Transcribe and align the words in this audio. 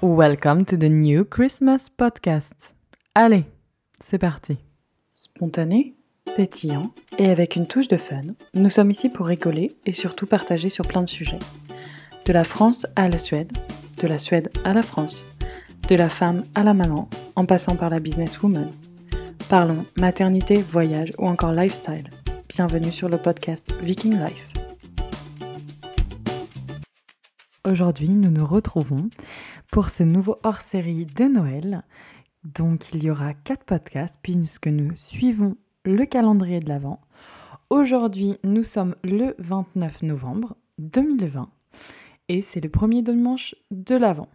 Welcome 0.00 0.64
to 0.66 0.76
the 0.76 0.88
new 0.88 1.24
Christmas 1.24 1.88
podcast. 1.90 2.76
Allez, 3.16 3.46
c'est 3.98 4.18
parti. 4.18 4.56
Spontané, 5.12 5.96
pétillant 6.36 6.92
et 7.18 7.28
avec 7.28 7.56
une 7.56 7.66
touche 7.66 7.88
de 7.88 7.96
fun, 7.96 8.20
nous 8.54 8.68
sommes 8.68 8.92
ici 8.92 9.08
pour 9.08 9.26
rigoler 9.26 9.72
et 9.86 9.90
surtout 9.90 10.26
partager 10.26 10.68
sur 10.68 10.86
plein 10.86 11.02
de 11.02 11.08
sujets. 11.08 11.40
De 12.26 12.32
la 12.32 12.44
France 12.44 12.86
à 12.94 13.08
la 13.08 13.18
Suède, 13.18 13.50
de 14.00 14.06
la 14.06 14.18
Suède 14.18 14.50
à 14.62 14.72
la 14.72 14.82
France, 14.82 15.24
de 15.88 15.96
la 15.96 16.08
femme 16.08 16.44
à 16.54 16.62
la 16.62 16.74
maman, 16.74 17.08
en 17.34 17.44
passant 17.44 17.74
par 17.74 17.90
la 17.90 17.98
businesswoman. 17.98 18.70
Parlons 19.48 19.84
maternité, 19.96 20.62
voyage 20.62 21.10
ou 21.18 21.26
encore 21.26 21.50
lifestyle. 21.50 22.08
Bienvenue 22.48 22.92
sur 22.92 23.08
le 23.08 23.18
podcast 23.18 23.72
Viking 23.82 24.16
Life. 24.16 24.48
Aujourd'hui, 27.68 28.08
nous 28.08 28.30
nous 28.30 28.46
retrouvons 28.46 29.10
pour 29.70 29.90
ce 29.90 30.02
nouveau 30.02 30.38
hors-série 30.44 31.06
de 31.06 31.24
Noël. 31.24 31.84
Donc, 32.44 32.94
il 32.94 33.04
y 33.04 33.10
aura 33.10 33.34
quatre 33.34 33.64
podcasts 33.64 34.18
puisque 34.22 34.68
nous 34.68 34.94
suivons 34.94 35.56
le 35.84 36.04
calendrier 36.06 36.60
de 36.60 36.68
l'Avent. 36.68 37.00
Aujourd'hui, 37.70 38.38
nous 38.44 38.64
sommes 38.64 38.94
le 39.04 39.34
29 39.38 40.02
novembre 40.02 40.56
2020 40.78 41.50
et 42.28 42.42
c'est 42.42 42.60
le 42.60 42.70
premier 42.70 43.02
dimanche 43.02 43.54
de 43.70 43.96
l'Avent. 43.96 44.28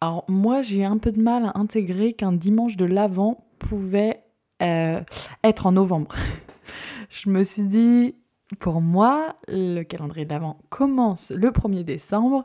Alors, 0.00 0.24
moi, 0.28 0.62
j'ai 0.62 0.84
un 0.84 0.98
peu 0.98 1.12
de 1.12 1.20
mal 1.20 1.46
à 1.46 1.58
intégrer 1.58 2.12
qu'un 2.12 2.32
dimanche 2.32 2.76
de 2.76 2.84
l'Avent 2.84 3.46
pouvait 3.58 4.22
euh, 4.62 5.00
être 5.44 5.66
en 5.66 5.72
novembre. 5.72 6.14
Je 7.08 7.30
me 7.30 7.44
suis 7.44 7.64
dit, 7.64 8.16
pour 8.58 8.80
moi, 8.80 9.36
le 9.48 9.82
calendrier 9.82 10.26
d'avant 10.26 10.58
commence 10.70 11.30
le 11.30 11.50
1er 11.50 11.84
décembre. 11.84 12.44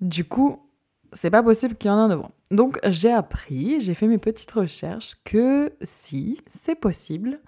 Du 0.00 0.24
coup, 0.24 0.60
c'est 1.12 1.30
pas 1.30 1.42
possible 1.42 1.74
qu'il 1.74 1.88
y 1.88 1.92
en 1.92 1.98
ait 1.98 2.02
un 2.02 2.08
novembre. 2.08 2.32
Donc, 2.50 2.78
j'ai 2.84 3.12
appris, 3.12 3.80
j'ai 3.80 3.94
fait 3.94 4.06
mes 4.06 4.18
petites 4.18 4.52
recherches 4.52 5.14
que 5.24 5.72
si, 5.82 6.40
c'est 6.48 6.74
possible 6.74 7.40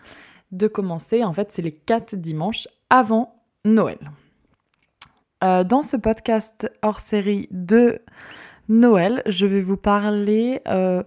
de 0.52 0.66
commencer. 0.66 1.24
En 1.24 1.32
fait, 1.32 1.52
c'est 1.52 1.62
les 1.62 1.72
4 1.72 2.14
dimanches 2.14 2.68
avant 2.90 3.42
Noël. 3.64 3.98
Euh, 5.42 5.64
dans 5.64 5.82
ce 5.82 5.96
podcast 5.96 6.70
hors 6.82 7.00
série 7.00 7.48
de 7.50 8.00
Noël, 8.68 9.22
je 9.26 9.46
vais 9.46 9.60
vous 9.60 9.76
parler. 9.76 10.62
Euh, 10.68 11.02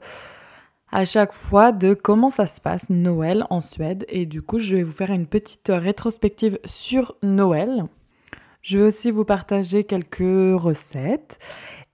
à 0.92 1.06
chaque 1.06 1.34
fois 1.34 1.72
de 1.72 1.94
comment 1.94 2.30
ça 2.30 2.48
se 2.48 2.62
passe 2.62 2.90
Noël 2.90 3.46
en 3.50 3.62
Suède. 3.62 4.06
Et 4.10 4.26
du 4.26 4.42
coup, 4.42 4.60
je 4.60 4.76
vais 4.76 4.84
vous 4.84 4.92
faire 4.92 5.12
une 5.12 5.28
petite 5.28 5.70
rétrospective 5.70 6.60
sur 6.66 7.16
Noël. 7.24 7.86
Je 8.62 8.78
vais 8.78 8.84
aussi 8.86 9.12
vous 9.12 9.26
partager 9.26 9.84
quelques 9.84 10.60
recettes. 10.60 11.40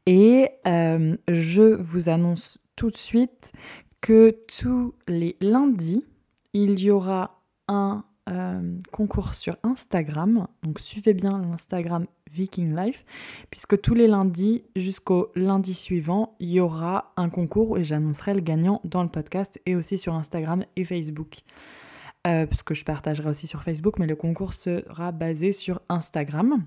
Et 0.05 0.49
euh, 0.67 1.15
je 1.27 1.75
vous 1.75 2.09
annonce 2.09 2.59
tout 2.75 2.91
de 2.91 2.97
suite 2.97 3.51
que 4.01 4.35
tous 4.59 4.93
les 5.07 5.37
lundis, 5.41 6.03
il 6.53 6.79
y 6.79 6.91
aura 6.91 7.41
un 7.67 8.03
euh, 8.29 8.77
concours 8.91 9.35
sur 9.35 9.55
Instagram. 9.63 10.47
Donc 10.63 10.79
suivez 10.79 11.13
bien 11.13 11.41
l'Instagram 11.41 12.05
Viking 12.31 12.75
Life, 12.75 13.05
puisque 13.49 13.79
tous 13.81 13.93
les 13.93 14.07
lundis 14.07 14.63
jusqu'au 14.75 15.31
lundi 15.35 15.73
suivant, 15.73 16.35
il 16.39 16.49
y 16.49 16.59
aura 16.59 17.13
un 17.15 17.29
concours 17.29 17.77
et 17.77 17.83
j'annoncerai 17.83 18.33
le 18.33 18.41
gagnant 18.41 18.81
dans 18.83 19.03
le 19.03 19.09
podcast 19.09 19.59
et 19.65 19.75
aussi 19.75 19.97
sur 19.97 20.15
Instagram 20.15 20.65
et 20.75 20.83
Facebook. 20.83 21.39
Euh, 22.25 22.45
parce 22.45 22.63
que 22.63 22.73
je 22.73 22.85
partagerai 22.85 23.29
aussi 23.29 23.47
sur 23.47 23.63
Facebook, 23.63 23.99
mais 23.99 24.07
le 24.07 24.15
concours 24.15 24.53
sera 24.53 25.11
basé 25.11 25.51
sur 25.51 25.81
Instagram. 25.89 26.63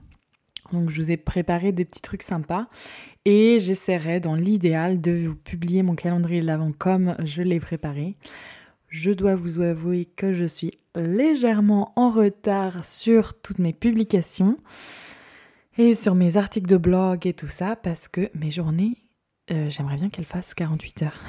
Donc 0.73 0.91
je 0.91 1.01
vous 1.01 1.11
ai 1.11 1.17
préparé 1.17 1.73
des 1.73 1.85
petits 1.85 2.03
trucs 2.03 2.23
sympas 2.23 2.69
et 3.27 3.59
j'essaierai 3.59 4.21
dans 4.21 4.37
l'idéal 4.37 5.01
de 5.01 5.11
vous 5.11 5.35
publier 5.35 5.83
mon 5.83 5.97
calendrier 5.97 6.41
de 6.41 6.47
l'avant 6.47 6.71
comme 6.71 7.17
je 7.25 7.43
l'ai 7.43 7.59
préparé. 7.59 8.15
Je 8.89 9.11
dois 9.11 9.35
vous 9.35 9.61
avouer 9.61 10.05
que 10.05 10.33
je 10.33 10.45
suis 10.45 10.71
légèrement 10.95 11.93
en 11.97 12.11
retard 12.11 12.85
sur 12.85 13.35
toutes 13.35 13.59
mes 13.59 13.73
publications 13.73 14.59
et 15.77 15.97
sur 15.97 16.15
mes 16.15 16.37
articles 16.37 16.69
de 16.69 16.77
blog 16.77 17.27
et 17.27 17.35
tout 17.35 17.49
ça 17.49 17.75
parce 17.75 18.07
que 18.07 18.31
mes 18.35 18.53
journées, 18.53 18.97
euh, 19.51 19.69
j'aimerais 19.71 19.97
bien 19.97 20.09
qu'elles 20.09 20.25
fassent 20.25 20.55
48 20.55 21.03
heures. 21.03 21.21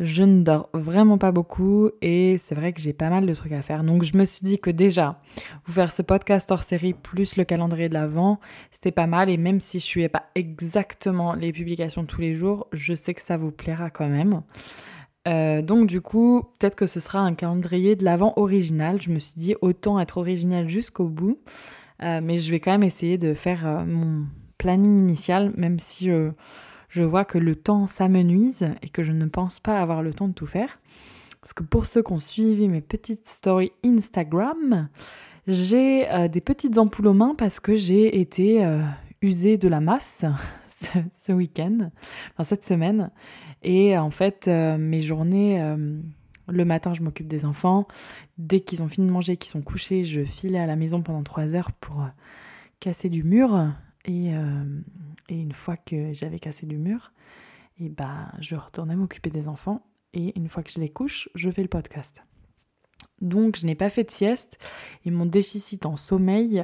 Je 0.00 0.22
ne 0.22 0.42
dors 0.42 0.68
vraiment 0.72 1.18
pas 1.18 1.32
beaucoup 1.32 1.90
et 2.02 2.36
c'est 2.38 2.54
vrai 2.54 2.72
que 2.72 2.80
j'ai 2.80 2.92
pas 2.92 3.10
mal 3.10 3.26
de 3.26 3.34
trucs 3.34 3.52
à 3.52 3.62
faire. 3.62 3.84
Donc 3.84 4.02
je 4.02 4.16
me 4.16 4.24
suis 4.24 4.44
dit 4.44 4.58
que 4.58 4.70
déjà, 4.70 5.20
vous 5.66 5.72
faire 5.72 5.92
ce 5.92 6.02
podcast 6.02 6.50
hors 6.50 6.62
série 6.62 6.94
plus 6.94 7.36
le 7.36 7.44
calendrier 7.44 7.88
de 7.88 7.94
l'avant, 7.94 8.40
c'était 8.70 8.92
pas 8.92 9.06
mal 9.06 9.30
et 9.30 9.36
même 9.36 9.60
si 9.60 9.78
je 9.78 9.84
suis 9.84 10.08
pas 10.08 10.24
exactement 10.34 11.34
les 11.34 11.52
publications 11.52 12.04
tous 12.04 12.20
les 12.20 12.34
jours, 12.34 12.66
je 12.72 12.94
sais 12.94 13.14
que 13.14 13.22
ça 13.22 13.36
vous 13.36 13.52
plaira 13.52 13.90
quand 13.90 14.08
même. 14.08 14.42
Euh, 15.26 15.62
donc 15.62 15.86
du 15.86 16.00
coup, 16.00 16.42
peut-être 16.58 16.74
que 16.74 16.86
ce 16.86 17.00
sera 17.00 17.20
un 17.20 17.34
calendrier 17.34 17.96
de 17.96 18.04
l'avant 18.04 18.34
original. 18.36 19.00
Je 19.00 19.10
me 19.10 19.18
suis 19.18 19.34
dit 19.36 19.54
autant 19.60 19.98
être 19.98 20.18
original 20.18 20.68
jusqu'au 20.68 21.08
bout. 21.08 21.38
Euh, 22.02 22.20
mais 22.22 22.38
je 22.38 22.50
vais 22.50 22.60
quand 22.60 22.72
même 22.72 22.82
essayer 22.82 23.18
de 23.18 23.34
faire 23.34 23.66
euh, 23.66 23.84
mon 23.84 24.26
planning 24.58 24.98
initial, 24.98 25.52
même 25.56 25.78
si 25.78 26.10
je 26.94 27.02
vois 27.02 27.24
que 27.24 27.38
le 27.38 27.56
temps 27.56 27.86
s'amenuise 27.86 28.68
et 28.82 28.88
que 28.88 29.02
je 29.02 29.12
ne 29.12 29.26
pense 29.26 29.60
pas 29.60 29.80
avoir 29.80 30.02
le 30.02 30.14
temps 30.14 30.28
de 30.28 30.32
tout 30.32 30.46
faire. 30.46 30.78
Parce 31.40 31.52
que 31.52 31.62
pour 31.62 31.86
ceux 31.86 32.02
qui 32.02 32.12
ont 32.12 32.18
suivi 32.18 32.68
mes 32.68 32.80
petites 32.80 33.28
stories 33.28 33.72
Instagram, 33.84 34.88
j'ai 35.46 36.06
des 36.30 36.40
petites 36.40 36.78
ampoules 36.78 37.08
aux 37.08 37.14
mains 37.14 37.34
parce 37.36 37.60
que 37.60 37.76
j'ai 37.76 38.20
été 38.20 38.64
usée 39.24 39.58
de 39.58 39.68
la 39.68 39.80
masse 39.80 40.24
ce, 40.66 41.32
week-end, 41.32 41.90
enfin 42.32 42.44
cette 42.44 42.64
semaine. 42.64 43.10
Et 43.62 43.96
en 43.96 44.10
fait, 44.10 44.46
euh, 44.46 44.76
mes 44.76 45.00
journées, 45.00 45.60
euh, 45.60 45.98
le 46.48 46.64
matin, 46.64 46.92
je 46.94 47.02
m'occupe 47.02 47.26
des 47.26 47.44
enfants. 47.44 47.88
Dès 48.36 48.60
qu'ils 48.60 48.82
ont 48.82 48.88
fini 48.88 49.06
de 49.06 49.12
manger, 49.12 49.36
qu'ils 49.36 49.50
sont 49.50 49.62
couchés, 49.62 50.04
je 50.04 50.22
filais 50.24 50.58
à 50.58 50.66
la 50.66 50.76
maison 50.76 51.02
pendant 51.02 51.22
trois 51.22 51.54
heures 51.54 51.72
pour 51.72 52.02
euh, 52.02 52.08
casser 52.78 53.08
du 53.08 53.24
mur. 53.24 53.72
Et, 54.04 54.32
fois 55.54 55.76
que 55.76 56.12
j'avais 56.12 56.38
cassé 56.38 56.66
du 56.66 56.78
mur, 56.78 57.12
et 57.78 57.88
bah, 57.88 58.32
je 58.40 58.56
retournais 58.56 58.96
m'occuper 58.96 59.30
des 59.30 59.48
enfants. 59.48 59.86
Et 60.12 60.38
une 60.38 60.48
fois 60.48 60.62
que 60.62 60.70
je 60.70 60.78
les 60.78 60.88
couche, 60.88 61.28
je 61.34 61.50
fais 61.50 61.62
le 61.62 61.68
podcast. 61.68 62.22
Donc, 63.20 63.56
je 63.56 63.66
n'ai 63.66 63.74
pas 63.74 63.90
fait 63.90 64.04
de 64.04 64.10
sieste. 64.10 64.58
Et 65.04 65.10
mon 65.10 65.26
déficit 65.26 65.86
en 65.86 65.96
sommeil, 65.96 66.62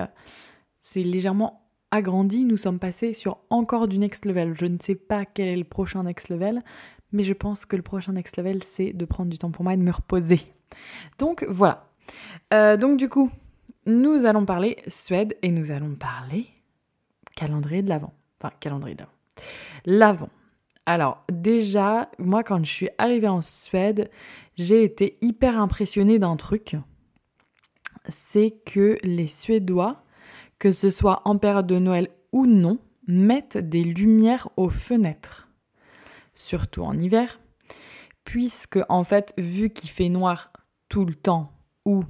c'est 0.79 1.03
légèrement 1.03 1.61
agrandi, 1.91 2.45
nous 2.45 2.57
sommes 2.57 2.79
passés 2.79 3.13
sur 3.13 3.39
encore 3.51 3.89
du 3.89 3.99
next 3.99 4.25
level. 4.25 4.55
Je 4.55 4.67
ne 4.67 4.79
sais 4.81 4.95
pas 4.95 5.25
quel 5.25 5.49
est 5.49 5.57
le 5.57 5.65
prochain 5.65 6.05
next 6.05 6.29
level, 6.29 6.63
mais 7.13 7.23
je 7.23 7.33
pense 7.33 7.67
que 7.67 7.77
le 7.77 7.83
prochain 7.83 8.13
next 8.13 8.37
level, 8.37 8.63
c'est 8.63 8.93
de 8.93 9.05
prendre 9.05 9.31
du 9.31 9.39
temps 9.39 9.51
pour 9.51 9.65
moi 9.65 9.75
et 9.75 9.77
de 9.77 9.83
me 9.83 9.91
reposer. 9.91 10.41
Donc 11.19 11.45
voilà. 11.49 11.91
Euh, 12.53 12.77
donc 12.77 12.97
du 12.97 13.09
coup, 13.09 13.31
nous 13.87 14.25
allons 14.25 14.45
parler 14.45 14.77
Suède 14.87 15.37
et 15.43 15.51
nous 15.51 15.71
allons 15.71 15.95
parler 15.95 16.47
calendrier 17.35 17.83
de 17.83 17.89
l'Avent. 17.89 18.13
Enfin, 18.41 18.53
calendrier 18.61 18.97
de 18.97 19.03
l'Avent. 19.03 19.13
L'Avent. 19.85 20.31
Alors 20.87 21.25
déjà, 21.31 22.11
moi 22.19 22.43
quand 22.43 22.65
je 22.65 22.73
suis 22.73 22.89
arrivée 22.99 23.29
en 23.29 23.41
Suède, 23.41 24.11
j'ai 24.57 24.83
été 24.83 25.19
hyper 25.21 25.59
impressionnée 25.61 26.19
d'un 26.19 26.37
truc. 26.37 26.77
C'est 28.09 28.51
que 28.65 28.97
les 29.03 29.27
Suédois 29.27 30.03
que 30.61 30.71
ce 30.71 30.91
soit 30.91 31.23
en 31.25 31.39
période 31.39 31.67
de 31.67 31.79
Noël 31.79 32.09
ou 32.31 32.47
non, 32.47 32.79
mettent 33.09 33.57
des 33.57 33.83
lumières 33.83 34.49
aux 34.57 34.69
fenêtres, 34.69 35.49
surtout 36.35 36.83
en 36.83 36.97
hiver, 36.97 37.41
puisque 38.25 38.79
en 38.89 39.03
fait, 39.03 39.35
vu 39.37 39.71
qu'il 39.71 39.91
fait 39.91 40.11
noir 40.11 40.53
tout 40.89 41.05
le 41.05 41.15
temps 41.15 41.51
ou 41.85 42.05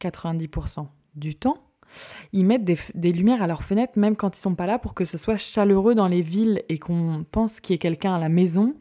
90% 0.00 0.88
du 1.14 1.36
temps, 1.36 1.63
ils 2.32 2.44
mettent 2.44 2.64
des, 2.64 3.12
lumières 3.12 3.42
à 3.42 3.46
leurs 3.46 3.64
fenêtres 3.64 3.98
même 3.98 4.16
quand 4.16 4.36
ils 4.36 4.40
sont 4.40 4.54
pas 4.54 4.66
là 4.66 4.78
pour 4.78 4.94
que 4.94 5.04
ce 5.04 5.18
soit 5.18 5.36
chaleureux 5.36 5.94
dans 5.94 6.08
les 6.08 6.20
villes 6.20 6.62
et 6.68 6.78
qu'on 6.78 7.24
pense 7.30 7.60
qu'il 7.60 7.74
y 7.74 7.76
ait 7.76 7.78
quelqu'un 7.78 8.14
à 8.14 8.18
la 8.18 8.28
maison 8.28 8.74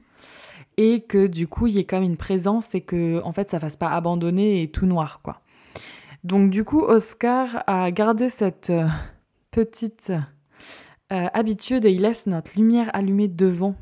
et 0.78 1.02
que 1.02 1.28
du 1.28 1.48
coup 1.48 1.68
il 1.68 1.76
y 1.76 1.80
ait 1.80 1.84
comme 1.84 2.04
une 2.04 2.18
présence 2.18 2.74
et 2.76 2.82
que 2.82 3.22
en 3.24 3.34
fait 3.34 3.50
ça 3.50 3.60
fasse 3.60 3.78
pas 3.78 3.90
abandonner 3.90 4.62
et 4.64 4.70
tout 4.70 4.86
noir 4.86 5.22
quoi. 5.24 5.42
Donc 6.24 6.50
du 6.50 6.64
coup, 6.64 6.80
Oscar 6.80 7.64
a 7.68 7.92
gardé 7.92 8.30
cette 8.30 8.70
euh, 8.70 8.88
petite 9.52 10.14
euh, 11.12 11.28
habitude 11.34 11.86
et 11.86 11.92
il 11.92 12.02
laisse 12.02 12.28
notre 12.28 12.56
lumière 12.56 12.90
allumée 12.94 13.28
devant 13.28 13.76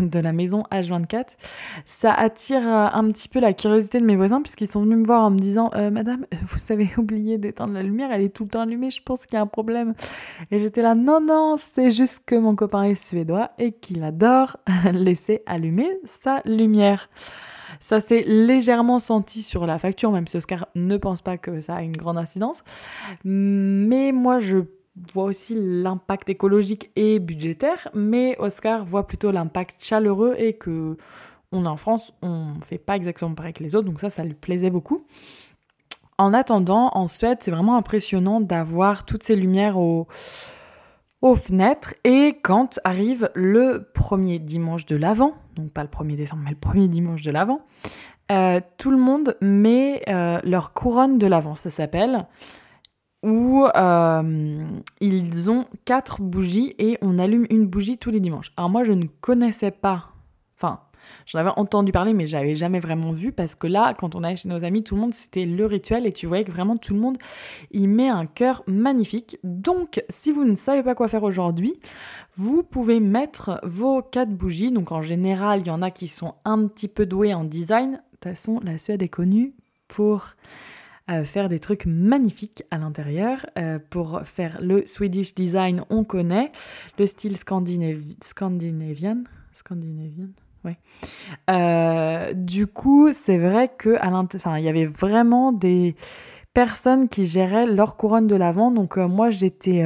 de 0.00 0.18
la 0.18 0.32
maison 0.32 0.64
H24. 0.70 1.36
Ça 1.84 2.12
attire 2.12 2.66
un 2.66 3.08
petit 3.08 3.28
peu 3.28 3.40
la 3.40 3.52
curiosité 3.52 4.00
de 4.00 4.04
mes 4.04 4.16
voisins 4.16 4.42
puisqu'ils 4.42 4.68
sont 4.68 4.82
venus 4.82 4.98
me 4.98 5.04
voir 5.04 5.22
en 5.22 5.30
me 5.30 5.38
disant 5.38 5.70
Madame, 5.90 6.26
vous 6.50 6.72
avez 6.72 6.88
oublié 6.96 7.38
d'éteindre 7.38 7.74
la 7.74 7.82
lumière, 7.82 8.10
elle 8.12 8.22
est 8.22 8.34
tout 8.34 8.44
le 8.44 8.50
temps 8.50 8.60
allumée, 8.60 8.90
je 8.90 9.02
pense 9.02 9.26
qu'il 9.26 9.34
y 9.34 9.38
a 9.38 9.42
un 9.42 9.46
problème. 9.46 9.94
Et 10.50 10.60
j'étais 10.60 10.82
là 10.82 10.94
Non, 10.94 11.20
non, 11.20 11.56
c'est 11.58 11.90
juste 11.90 12.22
que 12.26 12.36
mon 12.36 12.54
copain 12.54 12.84
est 12.84 12.94
suédois 12.94 13.50
et 13.58 13.72
qu'il 13.72 14.02
adore 14.02 14.56
laisser 14.92 15.42
allumer 15.46 15.88
sa 16.04 16.40
lumière. 16.44 17.08
Ça 17.80 18.00
s'est 18.00 18.24
légèrement 18.26 18.98
senti 18.98 19.42
sur 19.42 19.66
la 19.66 19.78
facture, 19.78 20.10
même 20.10 20.26
si 20.26 20.36
Oscar 20.36 20.68
ne 20.74 20.96
pense 20.96 21.22
pas 21.22 21.36
que 21.36 21.60
ça 21.60 21.76
a 21.76 21.82
une 21.82 21.96
grande 21.96 22.18
incidence. 22.18 22.62
Mais 23.24 24.12
moi, 24.12 24.38
je 24.38 24.58
voit 25.12 25.24
aussi 25.24 25.54
l'impact 25.56 26.28
écologique 26.28 26.90
et 26.96 27.18
budgétaire, 27.18 27.88
mais 27.94 28.36
Oscar 28.38 28.84
voit 28.84 29.06
plutôt 29.06 29.30
l'impact 29.30 29.82
chaleureux 29.82 30.34
et 30.38 30.54
que 30.54 30.96
on 31.52 31.64
est 31.64 31.68
en 31.68 31.76
France, 31.76 32.12
on 32.22 32.54
fait 32.60 32.78
pas 32.78 32.96
exactement 32.96 33.34
pareil 33.34 33.52
que 33.52 33.62
les 33.62 33.74
autres, 33.76 33.86
donc 33.86 34.00
ça, 34.00 34.10
ça 34.10 34.24
lui 34.24 34.34
plaisait 34.34 34.70
beaucoup. 34.70 35.06
En 36.18 36.32
attendant, 36.32 36.90
en 36.94 37.06
Suède, 37.06 37.38
c'est 37.40 37.50
vraiment 37.50 37.76
impressionnant 37.76 38.40
d'avoir 38.40 39.04
toutes 39.04 39.22
ces 39.22 39.36
lumières 39.36 39.78
aux, 39.78 40.06
fenêtres. 41.34 41.94
Et 42.04 42.38
quand 42.42 42.78
arrive 42.84 43.30
le 43.34 43.90
premier 43.92 44.38
dimanche 44.38 44.86
de 44.86 44.94
l'Avent, 44.94 45.34
donc 45.56 45.72
pas 45.72 45.82
le 45.82 45.88
1er 45.88 46.16
décembre, 46.16 46.42
mais 46.44 46.50
le 46.50 46.56
premier 46.56 46.88
dimanche 46.88 47.22
de 47.22 47.32
l'Avent, 47.32 47.60
euh, 48.30 48.60
tout 48.78 48.90
le 48.90 48.96
monde 48.96 49.36
met 49.40 50.02
euh, 50.08 50.38
leur 50.44 50.72
couronne 50.72 51.18
de 51.18 51.26
l'Avent, 51.26 51.56
ça 51.56 51.68
s'appelle, 51.68 52.26
où 53.26 53.66
euh, 53.76 54.66
ils 55.00 55.50
ont 55.50 55.66
quatre 55.84 56.22
bougies 56.22 56.74
et 56.78 56.96
on 57.02 57.18
allume 57.18 57.44
une 57.50 57.66
bougie 57.66 57.98
tous 57.98 58.10
les 58.10 58.20
dimanches. 58.20 58.52
Alors 58.56 58.70
moi, 58.70 58.84
je 58.84 58.92
ne 58.92 59.06
connaissais 59.20 59.72
pas, 59.72 60.12
enfin, 60.56 60.80
J'en 61.26 61.38
avais 61.38 61.50
entendu 61.56 61.92
parler, 61.92 62.14
mais 62.14 62.26
j'avais 62.26 62.56
jamais 62.56 62.80
vraiment 62.80 63.12
vu 63.12 63.30
parce 63.30 63.54
que 63.54 63.66
là, 63.66 63.94
quand 63.94 64.14
on 64.14 64.24
allait 64.24 64.36
chez 64.36 64.48
nos 64.48 64.64
amis, 64.64 64.82
tout 64.82 64.96
le 64.96 65.00
monde, 65.00 65.14
c'était 65.14 65.44
le 65.44 65.64
rituel 65.64 66.04
et 66.04 66.12
tu 66.12 66.26
voyais 66.26 66.42
que 66.42 66.50
vraiment 66.50 66.76
tout 66.76 66.94
le 66.94 67.00
monde 67.00 67.16
y 67.72 67.86
met 67.86 68.08
un 68.08 68.26
cœur 68.26 68.64
magnifique. 68.66 69.38
Donc, 69.44 70.02
si 70.08 70.32
vous 70.32 70.44
ne 70.44 70.56
savez 70.56 70.82
pas 70.82 70.94
quoi 70.94 71.06
faire 71.06 71.22
aujourd'hui, 71.22 71.78
vous 72.36 72.64
pouvez 72.64 72.98
mettre 72.98 73.60
vos 73.62 74.02
quatre 74.02 74.32
bougies. 74.32 74.70
Donc, 74.72 74.92
en 74.92 75.02
général, 75.02 75.60
il 75.60 75.66
y 75.66 75.70
en 75.70 75.82
a 75.82 75.90
qui 75.90 76.08
sont 76.08 76.34
un 76.44 76.66
petit 76.66 76.88
peu 76.88 77.06
doués 77.06 77.34
en 77.34 77.44
design. 77.44 77.92
De 77.92 77.98
toute 78.12 78.24
façon, 78.24 78.60
la 78.64 78.78
Suède 78.78 79.02
est 79.02 79.08
connue 79.08 79.54
pour 79.88 80.34
faire 81.24 81.48
des 81.48 81.60
trucs 81.60 81.86
magnifiques 81.86 82.64
à 82.70 82.78
l'intérieur. 82.78 83.46
Euh, 83.58 83.78
pour 83.90 84.22
faire 84.24 84.58
le 84.60 84.86
Swedish 84.86 85.34
design, 85.34 85.82
on 85.90 86.04
connaît 86.04 86.50
le 86.98 87.06
style 87.06 87.36
scandinavian. 87.36 89.24
Scandinavian 89.52 90.28
euh, 91.48 92.32
du 92.32 92.66
coup, 92.66 93.12
c'est 93.12 93.38
vrai 93.38 93.70
que 93.78 93.94
à 94.00 94.58
il 94.58 94.64
y 94.64 94.68
avait 94.68 94.86
vraiment 94.86 95.52
des 95.52 95.94
personnes 96.54 97.08
qui 97.08 97.24
géraient 97.24 97.66
leur 97.66 97.96
couronne 97.96 98.26
de 98.26 98.34
l'avant. 98.34 98.72
Donc 98.72 98.98
euh, 98.98 99.06
moi, 99.06 99.30
j'étais 99.30 99.84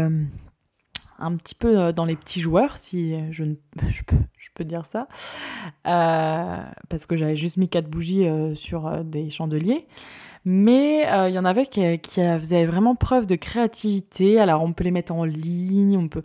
un 1.19 1.37
petit 1.37 1.55
peu 1.55 1.93
dans 1.93 2.07
les 2.07 2.17
petits 2.17 2.41
joueurs, 2.41 2.79
si 2.79 3.15
je, 3.31 3.45
je, 3.89 4.03
peux, 4.05 4.17
je 4.39 4.49
peux, 4.55 4.65
dire 4.65 4.87
ça, 4.87 5.07
parce 5.85 7.05
que 7.05 7.15
j'avais 7.15 7.37
juste 7.37 7.59
mis 7.59 7.69
quatre 7.69 7.91
bougies 7.91 8.27
sur 8.55 9.05
des 9.05 9.29
chandeliers. 9.29 9.87
Mais 10.45 11.07
euh, 11.11 11.29
il 11.29 11.35
y 11.35 11.39
en 11.39 11.45
avait 11.45 11.67
qui, 11.67 11.99
qui, 11.99 12.21
faisaient 12.21 12.65
vraiment 12.65 12.95
preuve 12.95 13.27
de 13.27 13.37
créativité. 13.37 14.41
Alors 14.41 14.63
on 14.63 14.73
peut 14.73 14.85
les 14.85 14.91
mettre 14.91 15.13
en 15.13 15.25
ligne, 15.25 15.97
on 15.99 16.09
peut 16.09 16.23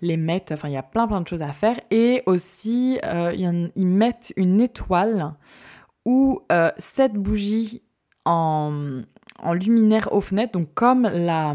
les 0.00 0.16
mettre, 0.16 0.52
enfin 0.52 0.68
il 0.68 0.74
y 0.74 0.78
a 0.78 0.82
plein 0.82 1.06
plein 1.06 1.20
de 1.20 1.28
choses 1.28 1.42
à 1.42 1.52
faire. 1.52 1.78
Et 1.90 2.22
aussi, 2.26 2.98
euh, 3.04 3.32
ils 3.76 3.86
mettent 3.86 4.32
une 4.36 4.60
étoile 4.60 5.34
ou 6.04 6.40
euh, 6.50 6.70
sept 6.78 7.12
bougies 7.12 7.82
en, 8.24 9.02
en 9.42 9.52
luminaire 9.52 10.08
aux 10.12 10.20
fenêtres, 10.20 10.52
donc 10.52 10.72
comme 10.74 11.02
la 11.02 11.54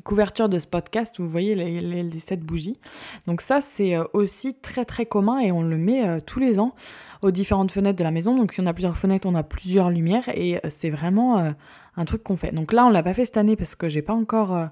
couverture 0.00 0.48
de 0.48 0.58
ce 0.58 0.66
podcast, 0.66 1.18
vous 1.18 1.28
voyez 1.28 1.54
les, 1.54 2.02
les, 2.02 2.18
sept 2.18 2.40
bougies. 2.40 2.78
Donc 3.26 3.40
ça, 3.40 3.60
c'est 3.60 3.96
euh, 3.96 4.04
aussi 4.12 4.54
très 4.54 4.84
très 4.84 5.06
commun 5.06 5.38
et 5.38 5.52
on 5.52 5.62
le 5.62 5.76
met 5.76 6.06
euh, 6.06 6.20
tous 6.20 6.40
les 6.40 6.58
ans 6.58 6.74
aux 7.22 7.30
différentes 7.30 7.70
fenêtres 7.70 7.98
de 7.98 8.04
la 8.04 8.10
maison. 8.10 8.36
Donc 8.36 8.52
si 8.52 8.60
on 8.60 8.66
a 8.66 8.72
plusieurs 8.72 8.96
fenêtres, 8.96 9.26
on 9.28 9.34
a 9.34 9.42
plusieurs 9.42 9.90
lumières 9.90 10.28
et 10.34 10.56
euh, 10.56 10.60
c'est 10.68 10.90
vraiment 10.90 11.52
un 11.96 12.04
truc 12.04 12.22
qu'on 12.22 12.36
fait. 12.36 12.52
Donc 12.52 12.72
là, 12.72 12.86
on 12.86 12.90
l'a 12.90 13.02
pas 13.02 13.12
fait 13.12 13.24
cette 13.24 13.36
année 13.36 13.56
parce 13.56 13.74
que 13.74 13.88
j'ai 13.88 14.02
pas 14.02 14.14
encore 14.14 14.68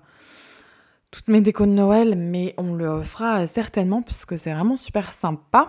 toutes 1.10 1.28
mes 1.28 1.40
décos 1.40 1.66
de 1.66 1.72
Noël, 1.72 2.16
mais 2.16 2.54
on 2.56 2.74
le 2.74 3.02
fera 3.02 3.46
certainement 3.46 4.02
parce 4.02 4.24
que 4.24 4.36
c'est 4.36 4.52
vraiment 4.52 4.76
super 4.76 5.12
sympa. 5.12 5.68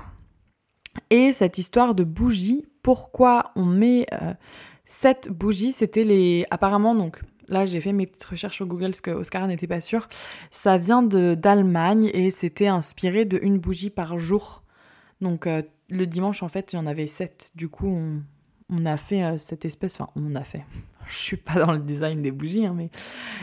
Et 1.09 1.33
cette 1.33 1.57
histoire 1.57 1.95
de 1.95 2.03
bougies, 2.03 2.65
pourquoi 2.83 3.51
on 3.55 3.65
met 3.65 4.05
sept 4.85 5.29
bougies, 5.29 5.71
c'était 5.71 6.03
les 6.03 6.45
apparemment 6.51 6.93
donc 6.93 7.21
Là, 7.51 7.65
j'ai 7.65 7.81
fait 7.81 7.91
mes 7.91 8.07
petites 8.07 8.23
recherches 8.23 8.55
sur 8.55 8.65
Google 8.65 8.87
parce 8.87 9.01
que 9.01 9.11
Oscar 9.11 9.45
n'était 9.45 9.67
pas 9.67 9.81
sûr. 9.81 10.07
Ça 10.51 10.77
vient 10.77 11.03
d'Allemagne 11.03 12.09
et 12.13 12.31
c'était 12.31 12.67
inspiré 12.67 13.25
de 13.25 13.37
une 13.41 13.59
bougie 13.59 13.89
par 13.89 14.17
jour. 14.17 14.63
Donc 15.19 15.45
euh, 15.45 15.61
le 15.89 16.07
dimanche, 16.07 16.43
en 16.43 16.47
fait, 16.47 16.71
il 16.71 16.77
y 16.77 16.79
en 16.79 16.85
avait 16.85 17.07
sept. 17.07 17.51
Du 17.53 17.67
coup, 17.67 17.87
on, 18.69 18.85
a 18.85 18.95
fait 18.95 19.23
euh, 19.23 19.37
cette 19.37 19.65
espèce. 19.65 19.99
Enfin, 19.99 20.09
on 20.15 20.33
a 20.35 20.45
fait. 20.45 20.65
Je 21.07 21.15
suis 21.17 21.35
pas 21.35 21.55
dans 21.55 21.73
le 21.73 21.79
design 21.79 22.21
des 22.21 22.31
bougies, 22.31 22.65
hein, 22.65 22.73
mais 22.73 22.89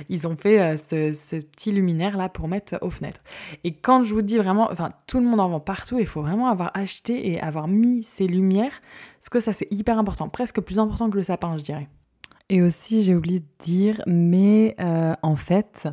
ils 0.08 0.26
ont 0.26 0.36
fait 0.36 0.58
euh, 0.58 0.76
ce, 0.78 1.36
petit 1.36 1.70
luminaire 1.70 2.16
là 2.16 2.30
pour 2.30 2.48
mettre 2.48 2.78
aux 2.80 2.88
fenêtres. 2.88 3.20
Et 3.62 3.74
quand 3.74 4.04
je 4.04 4.14
vous 4.14 4.22
dis 4.22 4.38
vraiment, 4.38 4.70
enfin, 4.72 4.92
tout 5.06 5.20
le 5.20 5.26
monde 5.26 5.40
en 5.40 5.50
vend 5.50 5.60
partout. 5.60 5.98
Il 5.98 6.06
faut 6.06 6.22
vraiment 6.22 6.48
avoir 6.48 6.70
acheté 6.72 7.30
et 7.30 7.40
avoir 7.42 7.68
mis 7.68 8.02
ces 8.02 8.26
lumières, 8.26 8.80
parce 9.18 9.28
que 9.28 9.40
ça 9.40 9.52
c'est 9.52 9.70
hyper 9.70 9.98
important, 9.98 10.30
presque 10.30 10.62
plus 10.62 10.78
important 10.78 11.10
que 11.10 11.16
le 11.16 11.22
sapin, 11.24 11.58
je 11.58 11.64
dirais. 11.64 11.88
Et 12.48 12.62
aussi, 12.62 13.02
j'ai 13.02 13.14
oublié 13.14 13.40
de 13.40 13.46
dire, 13.58 14.02
mais 14.06 14.74
euh, 14.80 15.14
en 15.22 15.36
fait, 15.36 15.88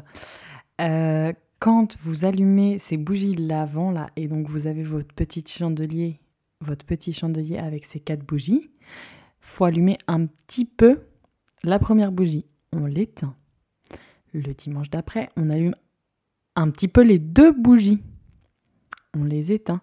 euh, 0.79 1.33
quand 1.59 1.97
vous 2.01 2.25
allumez 2.25 2.79
ces 2.79 2.97
bougies 2.97 3.35
de 3.35 3.47
l'avant 3.47 3.91
là, 3.91 4.09
et 4.15 4.27
donc 4.27 4.47
vous 4.47 4.67
avez 4.67 4.83
votre 4.83 5.13
petit 5.13 5.43
chandelier, 5.45 6.19
votre 6.61 6.85
petit 6.85 7.11
chandelier 7.11 7.57
avec 7.57 7.83
ces 7.83 7.99
quatre 7.99 8.25
bougies, 8.25 8.69
faut 9.41 9.65
allumer 9.65 9.97
un 10.07 10.25
petit 10.25 10.65
peu 10.65 11.01
la 11.63 11.77
première 11.77 12.11
bougie. 12.11 12.45
On 12.71 12.85
l'éteint. 12.85 13.35
Le 14.33 14.53
dimanche 14.53 14.89
d'après, 14.89 15.29
on 15.37 15.49
allume 15.49 15.75
un 16.55 16.69
petit 16.69 16.87
peu 16.87 17.01
les 17.01 17.19
deux 17.19 17.51
bougies. 17.51 18.01
On 19.17 19.23
les 19.23 19.51
éteint. 19.51 19.81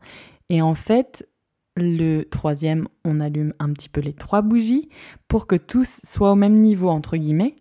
Et 0.49 0.61
en 0.61 0.75
fait, 0.75 1.29
le 1.77 2.25
troisième, 2.25 2.87
on 3.05 3.21
allume 3.21 3.55
un 3.59 3.73
petit 3.73 3.89
peu 3.89 4.01
les 4.01 4.13
trois 4.13 4.43
bougies 4.43 4.89
pour 5.29 5.47
que 5.47 5.57
tous 5.57 6.01
soient 6.05 6.33
au 6.33 6.37
même 6.37 6.55
niveau, 6.55 6.89
entre 6.89 7.17
guillemets. 7.17 7.55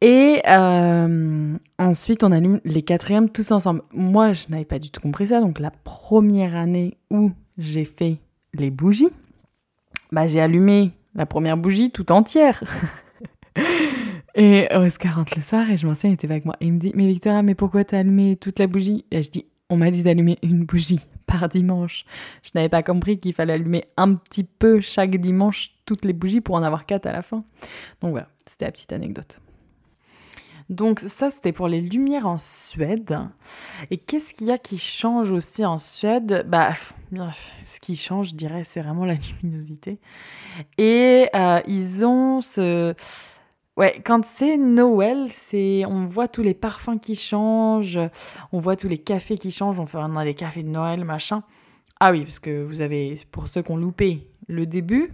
Et 0.00 0.40
euh, 0.48 1.56
ensuite, 1.78 2.22
on 2.22 2.30
allume 2.30 2.60
les 2.64 2.82
quatrièmes 2.82 3.28
tous 3.28 3.50
ensemble. 3.50 3.82
Moi, 3.92 4.32
je 4.32 4.44
n'avais 4.48 4.64
pas 4.64 4.78
du 4.78 4.90
tout 4.90 5.00
compris 5.00 5.28
ça. 5.28 5.40
Donc, 5.40 5.58
la 5.58 5.70
première 5.70 6.54
année 6.54 6.96
où 7.10 7.32
j'ai 7.58 7.84
fait 7.84 8.18
les 8.54 8.70
bougies, 8.70 9.10
bah, 10.12 10.26
j'ai 10.26 10.40
allumé 10.40 10.92
la 11.14 11.26
première 11.26 11.56
bougie 11.56 11.90
tout 11.90 12.12
entière. 12.12 12.62
et 14.36 14.68
Oscar 14.72 15.16
rentre 15.16 15.32
le 15.36 15.42
soir 15.42 15.68
et 15.68 15.76
je 15.76 15.86
m'en 15.86 15.94
souviens, 15.94 16.10
il 16.10 16.14
était 16.14 16.30
avec 16.30 16.44
moi. 16.44 16.56
Et 16.60 16.66
il 16.66 16.74
me 16.74 16.78
dit 16.78 16.92
Mais 16.94 17.06
Victoria, 17.08 17.42
mais 17.42 17.56
pourquoi 17.56 17.84
t'as 17.84 17.98
allumé 17.98 18.36
toute 18.36 18.60
la 18.60 18.68
bougie? 18.68 19.04
Et 19.10 19.20
je 19.20 19.30
dis 19.30 19.46
On 19.68 19.76
m'a 19.76 19.90
dit 19.90 20.04
d'allumer 20.04 20.38
une 20.42 20.64
bougie 20.64 21.00
par 21.28 21.48
dimanche. 21.48 22.04
Je 22.42 22.50
n'avais 22.54 22.68
pas 22.68 22.82
compris 22.82 23.20
qu'il 23.20 23.32
fallait 23.32 23.52
allumer 23.52 23.84
un 23.96 24.14
petit 24.14 24.44
peu 24.44 24.80
chaque 24.80 25.16
dimanche 25.16 25.70
toutes 25.86 26.04
les 26.04 26.12
bougies 26.12 26.40
pour 26.40 26.56
en 26.56 26.62
avoir 26.62 26.86
quatre 26.86 27.06
à 27.06 27.12
la 27.12 27.22
fin. 27.22 27.44
Donc 28.00 28.10
voilà, 28.10 28.28
c'était 28.46 28.64
la 28.64 28.72
petite 28.72 28.92
anecdote. 28.92 29.40
Donc 30.68 31.00
ça, 31.00 31.30
c'était 31.30 31.52
pour 31.52 31.66
les 31.66 31.80
lumières 31.80 32.26
en 32.26 32.36
Suède. 32.36 33.18
Et 33.90 33.96
qu'est-ce 33.96 34.34
qu'il 34.34 34.48
y 34.48 34.50
a 34.50 34.58
qui 34.58 34.76
change 34.76 35.32
aussi 35.32 35.64
en 35.64 35.78
Suède? 35.78 36.44
Bah, 36.46 36.74
ce 37.12 37.80
qui 37.80 37.96
change, 37.96 38.30
je 38.30 38.34
dirais, 38.34 38.64
c'est 38.64 38.82
vraiment 38.82 39.06
la 39.06 39.14
luminosité. 39.42 39.98
Et 40.76 41.28
euh, 41.34 41.60
ils 41.66 42.04
ont 42.04 42.42
ce 42.42 42.94
Ouais, 43.78 44.02
quand 44.04 44.24
c'est 44.24 44.56
Noël, 44.56 45.26
c'est 45.28 45.84
on 45.86 46.04
voit 46.06 46.26
tous 46.26 46.42
les 46.42 46.52
parfums 46.52 46.98
qui 47.00 47.14
changent, 47.14 48.00
on 48.50 48.58
voit 48.58 48.74
tous 48.74 48.88
les 48.88 48.98
cafés 48.98 49.38
qui 49.38 49.52
changent, 49.52 49.78
on 49.78 49.86
fait 49.86 49.98
dans 49.98 50.20
les 50.22 50.34
cafés 50.34 50.64
de 50.64 50.68
Noël, 50.68 51.04
machin. 51.04 51.44
Ah 52.00 52.10
oui, 52.10 52.22
parce 52.22 52.40
que 52.40 52.60
vous 52.64 52.80
avez, 52.80 53.14
pour 53.30 53.46
ceux 53.46 53.62
qui 53.62 53.70
ont 53.70 53.76
loupé 53.76 54.32
le 54.48 54.66
début, 54.66 55.12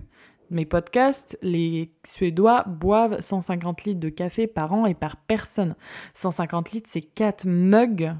mes 0.48 0.64
podcasts, 0.64 1.38
les 1.42 1.92
Suédois 2.06 2.64
boivent 2.66 3.20
150 3.20 3.84
litres 3.84 4.00
de 4.00 4.08
café 4.08 4.46
par 4.46 4.72
an 4.72 4.86
et 4.86 4.94
par 4.94 5.18
personne. 5.18 5.74
150 6.14 6.72
litres, 6.72 6.88
c'est 6.90 7.02
4 7.02 7.44
mugs 7.46 8.14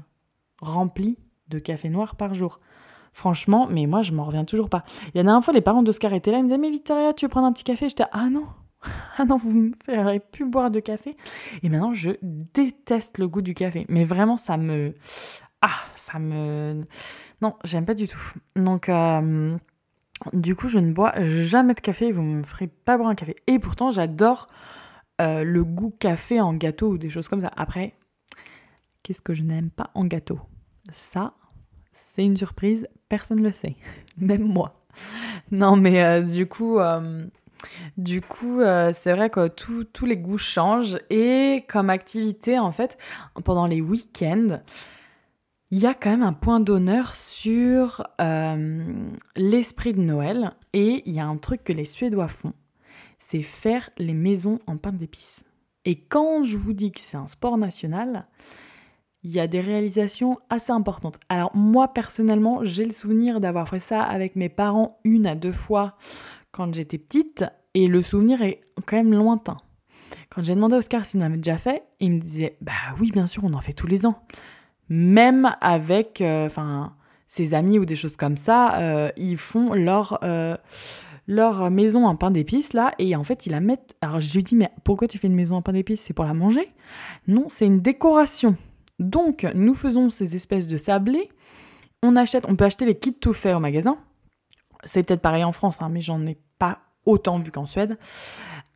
remplis 0.61 1.17
de 1.47 1.57
café 1.57 1.89
noir 1.89 2.15
par 2.17 2.35
jour. 2.35 2.59
Franchement, 3.13 3.67
mais 3.67 3.87
moi, 3.87 4.03
je 4.03 4.11
m'en 4.11 4.25
reviens 4.25 4.45
toujours 4.45 4.69
pas. 4.69 4.83
Il 5.15 5.19
y 5.19 5.27
a 5.27 5.33
un 5.33 5.41
fois, 5.41 5.55
les 5.55 5.61
parents 5.61 5.81
d'Oscar 5.81 6.13
étaient 6.13 6.29
là, 6.29 6.37
ils 6.37 6.43
me 6.43 6.49
disaient 6.49 6.59
Mais 6.59 6.69
Victoria, 6.69 7.13
tu 7.13 7.25
veux 7.25 7.29
prendre 7.29 7.47
un 7.47 7.51
petit 7.51 7.63
café? 7.63 7.89
J'étais 7.89 8.03
Ah 8.11 8.29
non, 8.29 8.45
ah 9.17 9.25
non, 9.25 9.37
vous 9.37 9.51
me 9.51 9.71
ferez 9.85 10.19
plus 10.19 10.45
boire 10.45 10.71
de 10.71 10.79
café. 10.79 11.15
Et 11.63 11.69
maintenant, 11.69 11.93
je 11.93 12.11
déteste 12.21 13.17
le 13.17 13.27
goût 13.27 13.41
du 13.41 13.53
café. 13.53 13.85
Mais 13.89 14.03
vraiment, 14.03 14.37
ça 14.37 14.57
me. 14.57 14.93
Ah, 15.61 15.81
ça 15.95 16.19
me. 16.19 16.85
Non, 17.41 17.55
j'aime 17.63 17.85
pas 17.85 17.93
du 17.93 18.07
tout. 18.07 18.33
Donc, 18.55 18.89
euh, 18.89 19.57
du 20.33 20.55
coup, 20.55 20.69
je 20.69 20.79
ne 20.79 20.91
bois 20.91 21.13
jamais 21.23 21.73
de 21.73 21.79
café. 21.79 22.11
Vous 22.11 22.21
me 22.21 22.43
ferez 22.43 22.67
pas 22.67 22.97
boire 22.97 23.09
un 23.09 23.15
café. 23.15 23.35
Et 23.47 23.59
pourtant, 23.59 23.91
j'adore 23.91 24.47
euh, 25.21 25.43
le 25.43 25.63
goût 25.63 25.91
café 25.97 26.41
en 26.41 26.53
gâteau 26.53 26.91
ou 26.91 26.97
des 26.97 27.09
choses 27.09 27.27
comme 27.27 27.41
ça. 27.41 27.51
Après, 27.55 27.93
qu'est-ce 29.03 29.21
que 29.21 29.33
je 29.33 29.43
n'aime 29.43 29.69
pas 29.69 29.91
en 29.93 30.05
gâteau? 30.05 30.39
Ça, 30.91 31.33
c'est 31.93 32.25
une 32.25 32.37
surprise. 32.37 32.87
Personne 33.09 33.39
ne 33.39 33.45
le 33.45 33.51
sait. 33.51 33.75
Même 34.17 34.43
moi. 34.43 34.85
Non, 35.51 35.75
mais 35.75 36.03
euh, 36.03 36.21
du 36.21 36.47
coup. 36.47 36.79
Du 37.97 38.21
coup, 38.21 38.61
euh, 38.61 38.91
c'est 38.93 39.13
vrai 39.13 39.29
que 39.29 39.47
tous 39.47 40.05
les 40.05 40.17
goûts 40.17 40.37
changent. 40.37 40.97
Et 41.09 41.65
comme 41.67 41.89
activité, 41.89 42.59
en 42.59 42.71
fait, 42.71 42.97
pendant 43.43 43.67
les 43.67 43.81
week-ends, 43.81 44.59
il 45.71 45.79
y 45.79 45.87
a 45.87 45.93
quand 45.93 46.11
même 46.11 46.23
un 46.23 46.33
point 46.33 46.59
d'honneur 46.59 47.15
sur 47.15 48.05
euh, 48.21 48.83
l'esprit 49.35 49.93
de 49.93 50.01
Noël. 50.01 50.51
Et 50.73 51.03
il 51.05 51.13
y 51.13 51.19
a 51.19 51.25
un 51.25 51.37
truc 51.37 51.63
que 51.63 51.73
les 51.73 51.85
Suédois 51.85 52.27
font, 52.27 52.53
c'est 53.19 53.41
faire 53.41 53.89
les 53.97 54.13
maisons 54.13 54.59
en 54.67 54.77
pain 54.77 54.91
d'épices. 54.91 55.43
Et 55.85 55.95
quand 55.95 56.43
je 56.43 56.57
vous 56.57 56.73
dis 56.73 56.91
que 56.91 56.99
c'est 56.99 57.17
un 57.17 57.27
sport 57.27 57.57
national, 57.57 58.25
il 59.23 59.31
y 59.31 59.39
a 59.39 59.47
des 59.47 59.59
réalisations 59.59 60.39
assez 60.49 60.71
importantes. 60.71 61.19
Alors 61.29 61.55
moi 61.55 61.93
personnellement, 61.93 62.63
j'ai 62.63 62.85
le 62.85 62.91
souvenir 62.91 63.39
d'avoir 63.39 63.67
fait 63.67 63.79
ça 63.79 64.01
avec 64.01 64.35
mes 64.35 64.49
parents 64.49 64.99
une 65.03 65.25
à 65.25 65.35
deux 65.35 65.51
fois 65.51 65.97
quand 66.55 66.73
j'étais 66.73 66.97
petite, 66.97 67.43
et 67.73 67.87
le 67.87 68.01
souvenir 68.01 68.41
est 68.41 68.61
quand 68.85 68.95
même 68.95 69.13
lointain. 69.13 69.57
Quand 70.29 70.41
j'ai 70.41 70.55
demandé 70.55 70.75
à 70.75 70.77
Oscar 70.77 71.05
s'il 71.05 71.21
avait 71.21 71.35
déjà 71.35 71.57
fait, 71.57 71.83
il 71.99 72.13
me 72.13 72.19
disait 72.19 72.55
Bah 72.61 72.71
oui, 72.99 73.11
bien 73.11 73.27
sûr, 73.27 73.43
on 73.43 73.53
en 73.53 73.59
fait 73.59 73.73
tous 73.73 73.87
les 73.87 74.05
ans. 74.05 74.23
Même 74.87 75.53
avec 75.59 76.21
euh, 76.21 76.47
ses 77.27 77.53
amis 77.53 77.77
ou 77.77 77.85
des 77.85 77.97
choses 77.97 78.15
comme 78.15 78.37
ça, 78.37 78.79
euh, 78.79 79.09
ils 79.17 79.37
font 79.37 79.73
leur, 79.73 80.19
euh, 80.23 80.55
leur 81.27 81.69
maison 81.71 82.05
en 82.05 82.15
pain 82.15 82.31
d'épices 82.31 82.71
là, 82.71 82.93
et 82.99 83.17
en 83.17 83.23
fait, 83.25 83.45
ils 83.45 83.51
la 83.51 83.59
mettent. 83.59 83.95
Alors 84.01 84.21
je 84.21 84.33
lui 84.33 84.43
dis 84.43 84.55
Mais 84.55 84.69
pourquoi 84.85 85.09
tu 85.09 85.17
fais 85.17 85.27
une 85.27 85.35
maison 85.35 85.57
en 85.57 85.61
pain 85.61 85.73
d'épices? 85.73 86.01
C'est 86.01 86.13
pour 86.13 86.25
la 86.25 86.33
manger? 86.33 86.69
Non, 87.27 87.45
c'est 87.49 87.65
une 87.65 87.81
décoration. 87.81 88.55
Donc, 88.99 89.45
nous 89.55 89.73
faisons 89.73 90.09
ces 90.09 90.37
espèces 90.37 90.67
de 90.67 90.77
sablés. 90.77 91.27
On 92.01 92.15
achète, 92.15 92.45
on 92.47 92.55
peut 92.55 92.63
acheter 92.63 92.85
les 92.85 92.97
kits 92.97 93.13
tout 93.13 93.33
faits 93.33 93.53
au 93.53 93.59
magasin. 93.59 93.97
C'est 94.85 95.03
peut-être 95.03 95.21
pareil 95.21 95.43
en 95.43 95.51
France, 95.51 95.81
hein, 95.81 95.89
mais 95.89 96.01
j'en 96.01 96.25
ai 96.25 96.37
pas 96.59 96.79
autant 97.05 97.39
vu 97.39 97.51
qu'en 97.51 97.65
Suède. 97.65 97.97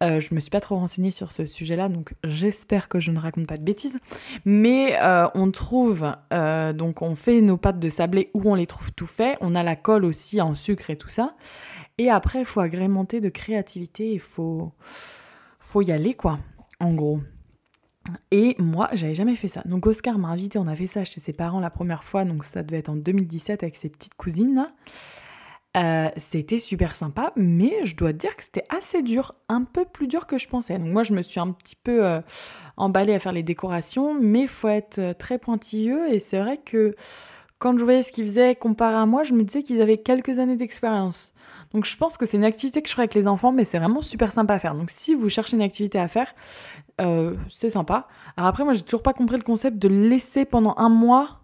Euh, 0.01 0.19
je 0.19 0.33
me 0.33 0.39
suis 0.39 0.49
pas 0.49 0.61
trop 0.61 0.75
renseignée 0.75 1.11
sur 1.11 1.31
ce 1.31 1.45
sujet-là, 1.45 1.89
donc 1.89 2.13
j'espère 2.23 2.87
que 2.87 2.99
je 2.99 3.11
ne 3.11 3.19
raconte 3.19 3.47
pas 3.47 3.57
de 3.57 3.63
bêtises. 3.63 3.99
Mais 4.45 4.97
euh, 5.01 5.27
on 5.35 5.51
trouve, 5.51 6.09
euh, 6.31 6.71
donc 6.71 7.01
on 7.01 7.15
fait 7.15 7.41
nos 7.41 7.57
pâtes 7.57 7.79
de 7.79 7.89
sablé 7.89 8.29
où 8.33 8.49
on 8.49 8.55
les 8.55 8.67
trouve 8.67 8.93
tout 8.93 9.07
fait. 9.07 9.37
On 9.41 9.55
a 9.55 9.63
la 9.63 9.75
colle 9.75 10.05
aussi 10.05 10.39
en 10.39 10.55
sucre 10.55 10.89
et 10.89 10.97
tout 10.97 11.09
ça. 11.09 11.35
Et 11.97 12.09
après, 12.09 12.39
il 12.39 12.45
faut 12.45 12.61
agrémenter 12.61 13.19
de 13.19 13.27
créativité. 13.27 14.13
Il 14.13 14.21
faut, 14.21 14.71
faut 15.59 15.81
y 15.81 15.91
aller, 15.91 16.13
quoi. 16.13 16.39
En 16.79 16.93
gros. 16.93 17.19
Et 18.31 18.55
moi, 18.57 18.89
j'avais 18.93 19.15
jamais 19.15 19.35
fait 19.35 19.49
ça. 19.49 19.61
Donc 19.65 19.85
Oscar 19.85 20.17
m'a 20.17 20.29
invité, 20.29 20.57
on 20.57 20.67
a 20.67 20.75
fait 20.75 20.87
ça 20.87 21.03
chez 21.03 21.19
ses 21.19 21.33
parents 21.33 21.59
la 21.59 21.69
première 21.69 22.03
fois, 22.03 22.23
donc 22.23 22.43
ça 22.43 22.63
devait 22.63 22.79
être 22.79 22.89
en 22.89 22.95
2017 22.95 23.63
avec 23.63 23.75
ses 23.75 23.89
petites 23.89 24.15
cousines. 24.15 24.65
Euh, 25.77 26.09
c'était 26.17 26.57
super 26.57 26.95
sympa, 26.95 27.31
mais 27.35 27.85
je 27.85 27.95
dois 27.95 28.11
dire 28.11 28.35
que 28.35 28.43
c'était 28.43 28.65
assez 28.69 29.03
dur, 29.03 29.35
un 29.49 29.63
peu 29.63 29.85
plus 29.85 30.07
dur 30.07 30.25
que 30.25 30.39
je 30.39 30.47
pensais. 30.47 30.79
Donc 30.79 30.87
moi, 30.87 31.03
je 31.03 31.13
me 31.13 31.21
suis 31.21 31.39
un 31.39 31.51
petit 31.51 31.75
peu 31.75 32.03
euh, 32.05 32.21
emballée 32.75 33.13
à 33.13 33.19
faire 33.19 33.33
les 33.33 33.43
décorations, 33.43 34.15
mais 34.19 34.47
faut 34.47 34.67
être 34.67 34.97
euh, 34.97 35.13
très 35.13 35.37
pointilleux. 35.37 36.11
Et 36.11 36.19
c'est 36.19 36.39
vrai 36.39 36.57
que 36.57 36.95
quand 37.59 37.77
je 37.77 37.83
voyais 37.83 38.01
ce 38.01 38.11
qu'ils 38.11 38.25
faisaient 38.25 38.55
comparé 38.55 38.95
à 38.95 39.05
moi, 39.05 39.23
je 39.23 39.33
me 39.33 39.43
disais 39.43 39.61
qu'ils 39.61 39.79
avaient 39.79 39.99
quelques 39.99 40.39
années 40.39 40.55
d'expérience. 40.55 41.33
Donc 41.71 41.85
je 41.85 41.95
pense 41.97 42.17
que 42.17 42.25
c'est 42.25 42.37
une 42.37 42.45
activité 42.45 42.81
que 42.81 42.87
je 42.87 42.93
ferai 42.93 43.03
avec 43.03 43.13
les 43.13 43.27
enfants, 43.27 43.51
mais 43.51 43.63
c'est 43.63 43.77
vraiment 43.77 44.01
super 44.01 44.31
sympa 44.31 44.55
à 44.55 44.59
faire. 44.59 44.73
Donc 44.73 44.89
si 44.89 45.13
vous 45.13 45.29
cherchez 45.29 45.55
une 45.55 45.61
activité 45.61 45.99
à 45.99 46.07
faire, 46.07 46.33
c'est 47.49 47.69
sympa. 47.69 48.07
Alors 48.37 48.47
après, 48.47 48.63
moi, 48.63 48.73
j'ai 48.73 48.81
toujours 48.81 49.03
pas 49.03 49.13
compris 49.13 49.37
le 49.37 49.43
concept 49.43 49.77
de 49.77 49.87
laisser 49.87 50.45
pendant 50.45 50.73
un 50.77 50.89
mois 50.89 51.38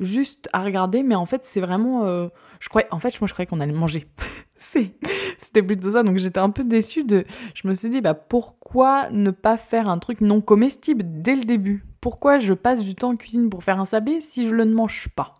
juste 0.00 0.48
à 0.52 0.62
regarder, 0.62 1.02
mais 1.02 1.14
en 1.14 1.26
fait, 1.26 1.44
c'est 1.44 1.60
vraiment. 1.60 2.04
Euh, 2.04 2.28
je 2.60 2.68
croyais, 2.68 2.88
en 2.90 2.98
fait, 2.98 3.18
moi, 3.20 3.28
je 3.28 3.32
croyais 3.32 3.46
qu'on 3.46 3.60
allait 3.60 3.72
manger. 3.72 4.06
C'était 4.56 5.62
plutôt 5.62 5.92
ça, 5.92 6.02
donc 6.02 6.18
j'étais 6.18 6.40
un 6.40 6.50
peu 6.50 6.64
déçue 6.64 7.04
de. 7.04 7.24
Je 7.54 7.68
me 7.68 7.74
suis 7.74 7.88
dit, 7.88 8.00
bah 8.00 8.14
pourquoi 8.14 9.10
ne 9.10 9.30
pas 9.30 9.56
faire 9.56 9.88
un 9.88 9.98
truc 9.98 10.20
non 10.20 10.40
comestible 10.40 11.02
dès 11.04 11.34
le 11.34 11.44
début? 11.44 11.84
Pourquoi 12.00 12.38
je 12.38 12.52
passe 12.52 12.82
du 12.82 12.94
temps 12.94 13.10
en 13.10 13.16
cuisine 13.16 13.50
pour 13.50 13.64
faire 13.64 13.80
un 13.80 13.84
sablé 13.84 14.20
si 14.20 14.48
je 14.48 14.54
le 14.54 14.64
ne 14.64 14.74
mange 14.74 15.08
pas? 15.14 15.34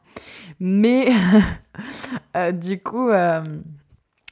Mais 0.59 1.13
euh, 2.37 2.53
du 2.53 2.83
coup, 2.83 3.09
euh, 3.09 3.43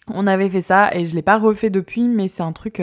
on 0.08 0.26
avait 0.26 0.48
fait 0.48 0.60
ça 0.60 0.94
et 0.94 1.06
je 1.06 1.14
l'ai 1.14 1.22
pas 1.22 1.38
refait 1.38 1.70
depuis, 1.70 2.08
mais 2.08 2.28
c'est 2.28 2.42
un 2.42 2.52
truc 2.52 2.82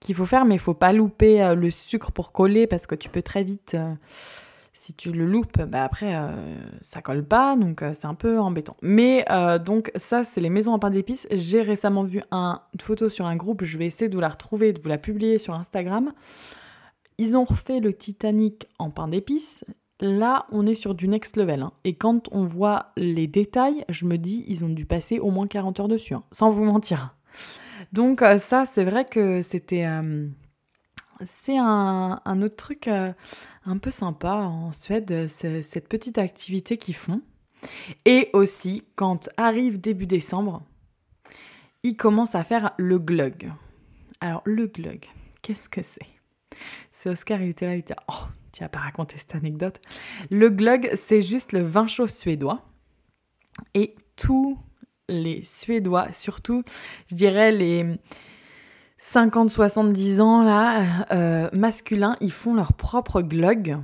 qu'il 0.00 0.14
faut 0.14 0.26
faire, 0.26 0.44
mais 0.44 0.54
il 0.54 0.60
faut 0.60 0.74
pas 0.74 0.92
louper 0.92 1.54
le 1.54 1.70
sucre 1.70 2.12
pour 2.12 2.32
coller 2.32 2.66
parce 2.66 2.86
que 2.86 2.94
tu 2.94 3.08
peux 3.08 3.22
très 3.22 3.42
vite 3.42 3.76
si 4.88 4.94
tu 4.94 5.12
le 5.12 5.26
loupes, 5.26 5.60
bah 5.64 5.84
après, 5.84 6.14
euh, 6.14 6.30
ça 6.80 7.02
colle 7.02 7.22
pas, 7.22 7.56
donc 7.56 7.82
euh, 7.82 7.92
c'est 7.92 8.06
un 8.06 8.14
peu 8.14 8.40
embêtant. 8.40 8.74
Mais 8.80 9.22
euh, 9.30 9.58
donc 9.58 9.92
ça, 9.96 10.24
c'est 10.24 10.40
les 10.40 10.48
maisons 10.48 10.72
en 10.72 10.78
pain 10.78 10.88
d'épices. 10.88 11.28
J'ai 11.30 11.60
récemment 11.60 12.04
vu 12.04 12.22
une 12.32 12.56
photo 12.80 13.10
sur 13.10 13.26
un 13.26 13.36
groupe, 13.36 13.64
je 13.64 13.76
vais 13.76 13.84
essayer 13.84 14.08
de 14.08 14.14
vous 14.14 14.22
la 14.22 14.30
retrouver, 14.30 14.72
de 14.72 14.80
vous 14.80 14.88
la 14.88 14.96
publier 14.96 15.36
sur 15.36 15.52
Instagram. 15.52 16.14
Ils 17.18 17.36
ont 17.36 17.44
refait 17.44 17.80
le 17.80 17.92
Titanic 17.92 18.66
en 18.78 18.88
pain 18.88 19.08
d'épices. 19.08 19.62
Là, 20.00 20.46
on 20.52 20.66
est 20.66 20.74
sur 20.74 20.94
du 20.94 21.06
next 21.06 21.36
level. 21.36 21.64
Hein. 21.64 21.72
Et 21.84 21.92
quand 21.92 22.26
on 22.32 22.44
voit 22.44 22.92
les 22.96 23.26
détails, 23.26 23.84
je 23.90 24.06
me 24.06 24.16
dis, 24.16 24.46
ils 24.48 24.64
ont 24.64 24.70
dû 24.70 24.86
passer 24.86 25.18
au 25.18 25.30
moins 25.30 25.46
40 25.46 25.80
heures 25.80 25.88
dessus, 25.88 26.14
hein, 26.14 26.22
sans 26.32 26.48
vous 26.48 26.64
mentir. 26.64 27.14
Donc 27.92 28.24
ça, 28.38 28.64
c'est 28.64 28.84
vrai 28.84 29.04
que 29.04 29.42
c'était 29.42 29.86
c'est 31.24 31.58
un, 31.58 32.42
autre 32.42 32.56
truc 32.56 32.88
euh, 32.88 33.12
un 33.66 33.78
peu 33.78 33.90
sympa 33.90 34.34
en 34.34 34.72
Suède, 34.72 35.26
cette 35.26 35.88
petite 35.88 36.18
activité 36.18 36.76
qu'ils 36.76 36.96
font. 36.96 37.22
Et 38.04 38.30
aussi, 38.32 38.84
quand 38.94 39.28
arrive 39.36 39.80
début 39.80 40.06
décembre, 40.06 40.62
ils 41.82 41.96
commencent 41.96 42.34
à 42.34 42.44
faire 42.44 42.72
le 42.76 42.98
glug. 42.98 43.52
Alors, 44.20 44.42
le 44.44 44.66
glug, 44.66 45.06
qu'est-ce 45.42 45.68
que 45.68 45.82
c'est? 45.82 46.06
C'est 46.92 47.10
Oscar, 47.10 47.40
il 47.42 47.50
était 47.50 47.66
là, 47.66 47.74
il 47.74 47.80
était 47.80 47.96
Oh, 48.08 48.26
tu 48.52 48.62
vas 48.62 48.68
pas 48.68 48.80
raconter 48.80 49.16
cette 49.16 49.34
anecdote. 49.34 49.80
Le 50.30 50.50
glug, 50.50 50.90
c'est 50.94 51.22
juste 51.22 51.52
le 51.52 51.62
vin 51.62 51.86
chaud 51.86 52.06
suédois. 52.06 52.64
Et 53.74 53.94
tous 54.16 54.58
les 55.08 55.42
Suédois, 55.42 56.12
surtout, 56.12 56.62
je 57.06 57.14
dirais 57.14 57.52
les 57.52 57.98
50-70 59.00 60.20
ans, 60.20 60.42
là, 60.42 61.06
euh, 61.12 61.48
masculins, 61.52 62.16
ils 62.20 62.32
font 62.32 62.54
leur 62.54 62.72
propre 62.72 63.22
glug. 63.22 63.78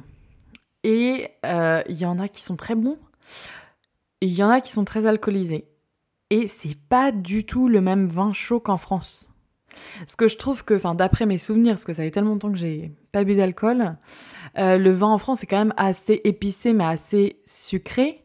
Et 0.82 1.28
euh, 1.46 1.82
il 1.88 1.96
y 1.96 2.06
en 2.06 2.18
a 2.18 2.28
qui 2.28 2.42
sont 2.42 2.56
très 2.56 2.74
bons. 2.74 2.98
Et 4.20 4.26
il 4.26 4.32
y 4.32 4.42
en 4.42 4.50
a 4.50 4.60
qui 4.60 4.72
sont 4.72 4.84
très 4.84 5.06
alcoolisés. 5.06 5.66
Et 6.30 6.46
c'est 6.46 6.76
pas 6.88 7.12
du 7.12 7.46
tout 7.46 7.68
le 7.68 7.80
même 7.80 8.06
vin 8.06 8.32
chaud 8.32 8.60
qu'en 8.60 8.76
France. 8.76 9.30
Parce 9.98 10.16
que 10.16 10.28
je 10.28 10.36
trouve 10.36 10.64
que, 10.64 10.74
enfin, 10.74 10.94
d'après 10.94 11.26
mes 11.26 11.38
souvenirs, 11.38 11.74
parce 11.74 11.84
que 11.84 11.92
ça 11.92 12.02
fait 12.02 12.10
tellement 12.10 12.30
longtemps 12.30 12.52
que 12.52 12.58
j'ai 12.58 12.92
pas 13.12 13.24
bu 13.24 13.34
d'alcool, 13.34 13.96
euh, 14.58 14.78
le 14.78 14.90
vin 14.90 15.08
en 15.08 15.18
France 15.18 15.42
est 15.42 15.46
quand 15.46 15.58
même 15.58 15.74
assez 15.76 16.20
épicé, 16.24 16.72
mais 16.72 16.84
assez 16.84 17.40
sucré. 17.44 18.24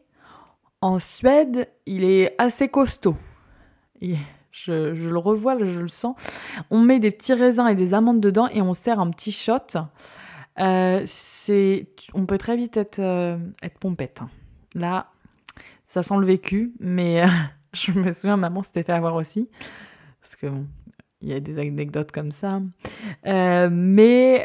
En 0.80 0.98
Suède, 0.98 1.68
il 1.86 2.04
est 2.04 2.34
assez 2.38 2.68
costaud. 2.68 3.16
Et 4.00 4.16
je, 4.50 4.72
le 4.72 5.18
revois, 5.18 5.56
je 5.58 5.80
le 5.80 5.88
sens. 5.88 6.16
On 6.70 6.80
met 6.80 6.98
des 6.98 7.10
petits 7.10 7.34
raisins 7.34 7.66
et 7.68 7.74
des 7.74 7.94
amandes 7.94 8.20
dedans 8.20 8.48
et 8.48 8.62
on 8.62 8.74
sert 8.74 9.00
un 9.00 9.10
petit 9.10 9.32
shot. 9.32 9.78
Euh, 10.58 11.02
c'est, 11.06 11.86
on 12.14 12.26
peut 12.26 12.38
très 12.38 12.56
vite 12.56 12.76
être, 12.76 12.98
euh, 12.98 13.38
être 13.62 13.78
pompette. 13.78 14.20
Là, 14.74 15.06
ça 15.86 16.02
sent 16.02 16.16
le 16.18 16.26
vécu, 16.26 16.72
mais 16.80 17.22
euh, 17.22 17.26
je 17.72 17.92
me 17.98 18.12
souviens, 18.12 18.36
maman 18.36 18.62
s'était 18.62 18.82
fait 18.82 18.92
avoir 18.92 19.14
aussi. 19.14 19.48
Parce 20.20 20.36
que 20.36 20.46
il 21.22 21.28
y 21.28 21.34
a 21.34 21.40
des 21.40 21.58
anecdotes 21.58 22.12
comme 22.12 22.32
ça. 22.32 22.60
mais 23.24 24.44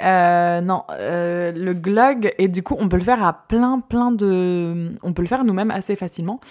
non, 0.62 0.84
le 0.90 1.72
glug, 1.72 2.34
et 2.38 2.50
du 2.50 2.64
coup, 2.64 2.76
on 2.78 2.90
peut 2.90 2.98
le 2.98 3.04
faire 3.04 3.24
à 3.24 3.48
plein, 3.48 3.80
plein 3.80 4.12
de. 4.12 4.94
On 5.02 5.14
peut 5.14 5.22
le 5.22 5.28
faire 5.30 5.46
nous-mêmes 5.46 5.72
assez 5.72 5.96
facilement. 5.96 6.42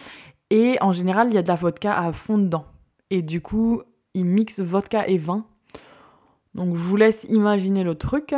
Et 0.49 0.79
en 0.81 0.93
général, 0.93 1.29
il 1.29 1.35
y 1.35 1.39
a 1.39 1.43
de 1.43 1.49
la 1.49 1.57
vodka 1.57 1.95
à 1.99 2.11
fond 2.15 2.39
dedans. 2.39 2.65
Et 3.11 3.23
du 3.23 3.41
coup, 3.41 3.83
ils 4.15 4.25
mixent 4.25 4.61
vodka 4.61 5.07
et 5.09 5.19
vin. 5.19 5.47
Donc 6.55 6.77
je 6.77 6.83
vous 6.83 6.97
laisse 6.97 7.27
imaginer 7.29 7.85
le 7.85 7.95
truc. 7.95 8.35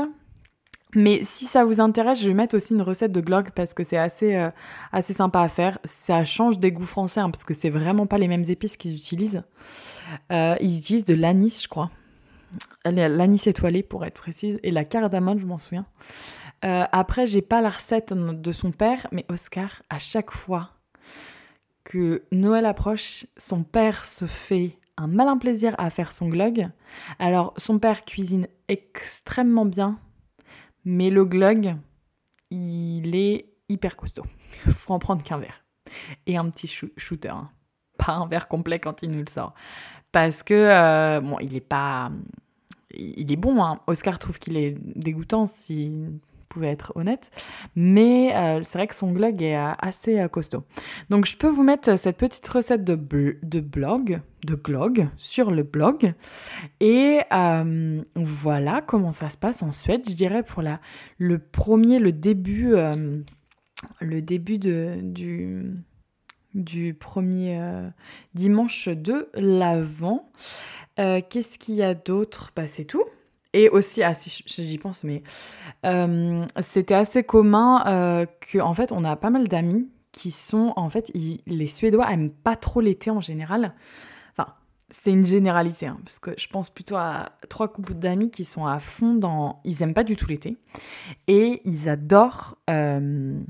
Mais 0.94 1.20
si 1.25 1.44
ça 1.44 1.64
vous 1.64 1.80
intéresse, 1.80 2.23
je 2.23 2.28
vais 2.28 2.35
mettre 2.35 2.56
aussi 2.56 2.73
une 2.73 2.80
recette 2.80 3.12
de 3.12 3.20
glog 3.20 3.50
parce 3.50 3.75
que 3.75 3.85
c'est 3.85 3.99
assez, 3.99 4.35
euh, 4.35 4.50
assez 4.92 5.12
sympa 5.12 5.42
à 5.42 5.49
faire. 5.49 5.78
Ça 5.85 6.25
change 6.25 6.58
des 6.58 6.73
goûts 6.73 6.87
français 6.87 7.20
hein, 7.20 7.30
parce 7.30 7.44
que 7.44 7.52
c'est 7.52 7.68
vraiment 7.68 8.06
pas 8.06 8.16
les 8.16 8.28
mêmes 8.28 8.44
épices 8.49 8.78
qu'ils 8.78 8.94
utilisent. 8.94 9.42
Euh, 10.32 10.56
ils 10.61 10.78
utilisent 10.78 11.04
de 11.04 11.14
l'anis, 11.14 11.62
je 11.62 11.68
crois. 11.68 11.90
L'anis 12.87 13.46
étoilé 13.46 13.82
pour 13.82 14.06
être 14.06 14.14
précise. 14.14 14.58
Et 14.62 14.70
la 14.70 14.85
cardamone, 14.85 15.38
je 15.38 15.46
m'en 15.46 15.58
souviens. 15.58 15.85
Euh, 16.64 16.85
après, 16.92 17.26
j'ai 17.26 17.42
pas 17.42 17.61
la 17.61 17.68
recette 17.68 18.14
de 18.14 18.52
son 18.52 18.70
père, 18.73 19.06
mais 19.12 19.26
Oscar, 19.28 19.82
à 19.90 19.99
chaque 19.99 20.30
fois, 20.30 20.70
que 21.87 22.25
Noël 22.33 22.66
approche, 22.66 23.26
son 23.37 23.62
père 23.62 24.05
se 24.05 24.26
fait 24.26 24.76
un 24.97 25.07
malin 25.07 25.38
plaisir 25.38 25.75
à 25.78 25.88
faire 25.88 26.11
son 26.11 26.28
glog. 26.28 26.69
Alors, 27.21 27.55
son 27.59 27.78
père 27.78 28.05
cuisine 28.05 28.49
extrêmement 28.66 29.64
bien, 29.64 29.99
mais 30.85 31.11
le 31.11 31.25
glog, 31.25 31.76
il 32.50 33.14
est 33.14 33.47
hyper 33.69 33.97
costaud. 33.97 34.25
Faut 34.71 34.95
en 34.95 34.99
prendre 34.99 35.23
qu'un 35.23 35.38
verre. 35.38 35.64
Et 36.26 36.37
un 36.37 36.50
petit 36.50 36.66
shooter. 36.97 37.28
Hein. 37.28 37.50
Pas 37.99 38.14
un 38.14 38.26
verre 38.26 38.49
complet 38.49 38.81
quand 38.81 39.02
il 39.02 39.12
nous 39.12 39.21
le 39.21 39.31
sort. 39.31 39.55
parce 40.11 40.43
que, 40.43 41.21
bon, 41.21 41.38
il 41.38 41.55
est 41.55 41.61
pas. 41.61 42.11
Il 42.90 43.31
est 43.31 43.37
bon, 43.37 43.62
hein. 43.62 43.81
Oscar 43.87 44.19
trouve 44.19 44.40
qu'il 44.40 44.57
est 44.57 44.76
dégoûtant 44.97 45.47
si 45.47 45.93
pouvait 46.49 46.69
être 46.69 46.93
honnête. 46.95 47.31
Mais 47.75 48.35
euh, 48.35 48.62
c'est 48.62 48.79
vrai 48.79 48.87
que 48.87 48.95
son 48.95 49.11
blog 49.11 49.43
est 49.43 49.57
euh, 49.57 49.73
assez 49.79 50.19
euh, 50.19 50.29
costaud. 50.29 50.65
Donc 51.11 51.26
je 51.26 51.37
peux 51.37 51.49
vous 51.49 51.62
mettre 51.62 51.99
cette 51.99 52.17
petite 52.17 52.47
recette 52.49 52.85
de, 52.85 52.95
blog, 52.95 54.21
de 54.47 54.55
glog, 54.55 55.09
sur 55.17 55.50
le 55.50 55.62
blog. 55.62 56.15
Et 56.81 57.21
voilà 57.31 58.83
comment 58.83 59.12
ça 59.12 59.29
se 59.29 59.37
passe 59.37 59.62
en 59.62 59.73
Suède, 59.73 60.03
je 60.09 60.15
dirais, 60.15 60.43
pour 60.43 60.62
la, 60.62 60.81
le 61.19 61.38
premier, 61.38 61.99
le 61.99 62.12
début, 62.12 62.75
le 64.00 64.23
début 64.23 64.59
de, 64.59 64.99
du 65.03 65.75
du 66.55 66.95
premier 66.95 67.61
dimanche 68.35 68.88
de 68.88 69.29
l'Avent. 69.35 70.31
Qu'est-ce 70.97 71.59
qu'il 71.59 71.75
y 71.75 71.83
a 71.83 71.95
d'autre? 71.95 72.53
Bah, 72.57 72.67
C'est 72.67 72.87
tout. 72.87 73.05
Et 73.56 73.70
aussi, 73.70 74.02
ah, 74.02 74.12
si 74.12 74.44
j'y 74.46 74.76
pense, 74.76 75.02
mais 75.02 75.22
euh, 75.86 76.44
c'était 76.60 76.92
assez 76.92 77.25
commun 77.25 77.82
euh, 77.86 78.26
qu'en 78.52 78.75
fait, 78.75 78.92
on 78.92 79.02
a 79.02 79.16
pas 79.16 79.30
mal 79.30 79.48
d'amis 79.48 79.88
qui 80.12 80.30
sont, 80.30 80.75
en 80.76 80.90
fait, 80.90 81.10
les 81.14 81.66
Suédois 81.66 82.12
aiment 82.12 82.28
pas 82.28 82.54
trop 82.54 82.82
l'été 82.82 83.08
en 83.10 83.22
général. 83.22 83.72
Enfin, 84.36 84.52
c'est 84.90 85.10
une 85.10 85.25
généralité, 85.25 85.86
hein, 85.86 85.96
parce 86.04 86.18
que 86.18 86.32
je 86.36 86.48
pense 86.48 86.68
plutôt 86.68 86.96
à 86.96 87.30
trois 87.48 87.68
couples 87.68 87.94
d'amis 87.94 88.30
qui 88.30 88.44
sont 88.44 88.66
à 88.66 88.78
fond 88.78 89.14
dans... 89.14 89.62
Ils 89.64 89.82
aiment 89.82 89.94
pas 89.94 90.04
du 90.04 90.16
tout 90.16 90.26
l'été. 90.26 90.58
Et 91.26 91.62
ils 91.64 91.88
adorent 91.88 92.58
euh, 92.68 93.40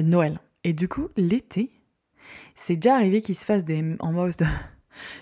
Noël. 0.00 0.38
Et 0.62 0.72
du 0.72 0.86
coup, 0.86 1.08
l'été, 1.16 1.72
c'est 2.54 2.76
déjà 2.76 2.94
arrivé 2.94 3.22
qu'ils 3.22 3.34
se 3.34 3.44
fassent 3.44 3.64
des... 3.64 3.96
en 3.98 4.12
mode 4.12 4.36
de 4.36 4.46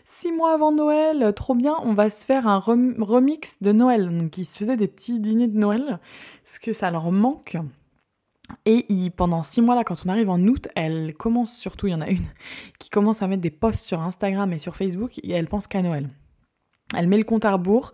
six 0.05 0.33
mois 0.33 0.55
avant 0.55 0.73
Noël, 0.73 1.33
trop 1.35 1.55
bien, 1.55 1.77
on 1.83 1.95
va 1.95 2.11
se 2.11 2.25
faire 2.25 2.47
un 2.47 2.59
remix 2.59 3.57
de 3.61 3.73
Noël. 3.73 4.17
Donc 4.17 4.39
ils 4.39 4.45
se 4.45 4.59
faisaient 4.59 4.77
des 4.77 4.89
petits 4.89 5.21
dîners 5.21 5.49
de 5.49 5.59
Noël, 5.59 5.99
parce 6.45 6.59
que 6.59 6.73
ça 6.73 6.91
leur 6.91 7.11
manque. 7.13 7.57
Et 8.67 9.11
pendant 9.17 9.43
six 9.43 9.63
mois 9.63 9.75
là, 9.75 9.85
quand 9.85 10.05
on 10.07 10.09
arrive 10.09 10.31
en 10.31 10.41
août, 10.41 10.69
elle 10.75 11.15
commence 11.15 11.57
surtout, 11.57 11.87
il 11.87 11.93
y 11.93 11.95
en 11.95 12.01
a 12.01 12.11
une 12.11 12.27
qui 12.79 12.91
commence 12.91 13.23
à 13.23 13.27
mettre 13.27 13.43
des 13.43 13.51
posts 13.51 13.85
sur 13.85 14.01
Instagram 14.01 14.53
et 14.53 14.59
sur 14.59 14.77
Facebook 14.77 15.19
et 15.23 15.33
elle 15.33 15.49
pense 15.49 15.67
qu'à 15.67 15.83
Noël. 15.83 16.09
Elle 16.95 17.09
met 17.09 17.17
le 17.17 17.25
compte 17.25 17.47
à 17.47 17.53
rebours 17.53 17.93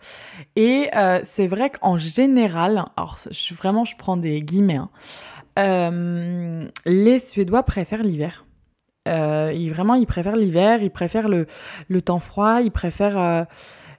et 0.57 0.91
euh, 0.97 1.21
c'est 1.23 1.47
vrai 1.47 1.71
qu'en 1.71 1.97
général, 1.99 2.85
alors 2.97 3.17
vraiment 3.53 3.85
je 3.85 3.97
prends 3.97 4.17
des 4.17 4.43
guillemets, 4.43 4.79
hein, 4.79 4.91
euh, 5.59 6.69
les 6.85 7.19
Suédois 7.21 7.63
préfèrent 7.63 8.03
l'hiver. 8.03 8.45
Euh, 9.09 9.53
il, 9.53 9.73
vraiment, 9.73 9.95
l'hiver, 9.95 10.83
il 10.83 10.91
préfère 10.91 11.29
le, 11.29 11.47
le, 11.89 12.03
temps 12.03 12.21
froid, 12.21 12.61
il 12.63 12.71
préfère... 12.71 13.19
Euh, 13.19 13.45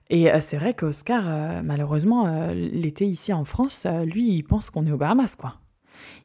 et 0.10 0.32
euh, 0.32 0.39
c'est 0.39 0.58
vrai 0.58 0.74
qu'Oscar, 0.74 1.63
malheureusement, 1.63 2.48
l'été 2.54 3.06
ici 3.06 3.32
en 3.32 3.44
France, 3.44 3.86
lui, 4.06 4.34
il 4.34 4.44
pense 4.44 4.70
qu'on 4.70 4.86
est 4.88 4.92
aux 4.92 4.98
Bahamas, 4.98 5.36
quoi. 5.36 5.56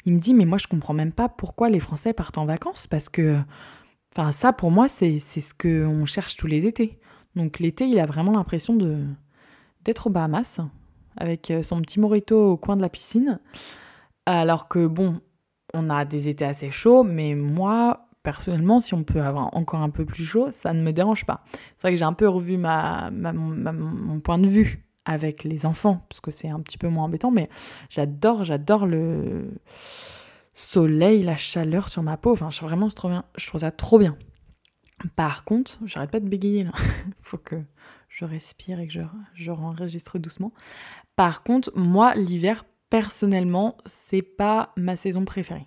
Il 0.06 0.14
me 0.14 0.18
dit, 0.18 0.32
mais 0.32 0.44
moi, 0.44 0.58
je 0.58 0.66
comprends 0.66 0.94
même 0.94 1.12
pas 1.12 1.28
pourquoi 1.28 1.68
les 1.68 1.80
Français 1.80 2.12
partent 2.12 2.38
en 2.38 2.46
vacances, 2.46 2.86
parce 2.86 3.08
que... 3.08 3.38
Enfin, 4.16 4.30
ça, 4.30 4.52
pour 4.52 4.70
moi, 4.70 4.86
c'est 4.86 5.18
ce 5.18 5.52
qu'on 5.52 6.04
cherche 6.04 6.36
tous 6.36 6.46
les 6.46 6.66
étés. 6.66 6.98
Donc 7.34 7.58
l'été, 7.58 7.84
il 7.86 7.98
a 7.98 8.06
vraiment 8.06 8.32
l'impression 8.32 8.74
de 8.76 9.02
d'être 9.84 10.06
aux 10.06 10.10
Bahamas, 10.10 10.60
avec 11.18 11.52
son 11.62 11.82
petit 11.82 12.00
morito 12.00 12.52
au 12.52 12.56
coin 12.56 12.76
de 12.76 12.80
la 12.80 12.88
piscine. 12.88 13.38
Alors 14.24 14.68
que, 14.68 14.86
bon, 14.86 15.20
on 15.74 15.90
a 15.90 16.04
des 16.04 16.28
étés 16.28 16.44
assez 16.44 16.70
chauds, 16.70 17.02
mais 17.02 17.34
moi, 17.34 18.03
personnellement, 18.24 18.80
si 18.80 18.94
on 18.94 19.04
peut 19.04 19.20
avoir 19.20 19.54
encore 19.56 19.82
un 19.82 19.90
peu 19.90 20.04
plus 20.04 20.24
chaud, 20.24 20.48
ça 20.50 20.72
ne 20.72 20.82
me 20.82 20.92
dérange 20.92 21.24
pas. 21.24 21.44
C'est 21.76 21.82
vrai 21.82 21.92
que 21.92 21.98
j'ai 21.98 22.04
un 22.04 22.14
peu 22.14 22.26
revu 22.26 22.58
mon 22.58 24.20
point 24.20 24.38
de 24.38 24.48
vue 24.48 24.84
avec 25.04 25.44
les 25.44 25.66
enfants, 25.66 26.04
parce 26.08 26.20
que 26.20 26.30
c'est 26.32 26.48
un 26.48 26.60
petit 26.60 26.78
peu 26.78 26.88
moins 26.88 27.04
embêtant, 27.04 27.30
mais 27.30 27.48
j'adore, 27.90 28.42
j'adore 28.42 28.86
le 28.86 29.52
soleil, 30.54 31.22
la 31.22 31.36
chaleur 31.36 31.90
sur 31.90 32.02
ma 32.02 32.16
peau. 32.16 32.32
Enfin, 32.32 32.48
vraiment, 32.62 32.88
je 32.88 32.94
trouve, 32.94 33.12
je 33.36 33.46
trouve 33.46 33.60
ça 33.60 33.70
trop 33.70 33.98
bien. 33.98 34.16
Par 35.14 35.44
contre, 35.44 35.78
j'arrête 35.84 36.10
pas 36.10 36.20
de 36.20 36.28
bégayer 36.28 36.64
là. 36.64 36.72
Faut 37.20 37.36
que 37.36 37.56
je 38.08 38.24
respire 38.24 38.80
et 38.80 38.86
que 38.86 38.92
je, 38.92 39.02
je 39.34 39.50
enregistre 39.50 40.18
doucement. 40.18 40.52
Par 41.14 41.42
contre, 41.42 41.70
moi, 41.76 42.14
l'hiver, 42.14 42.64
personnellement, 42.88 43.76
c'est 43.84 44.22
pas 44.22 44.72
ma 44.76 44.96
saison 44.96 45.26
préférée 45.26 45.66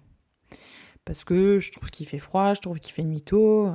parce 1.07 1.23
que 1.23 1.61
je 1.61 1.71
trouve 1.71 1.89
qu'il 1.89 2.05
fait 2.05 2.19
froid, 2.19 2.53
je 2.53 2.59
trouve 2.59 2.79
qu'il 2.79 2.93
fait 2.93 3.03
nuit 3.03 3.21
tôt. 3.21 3.71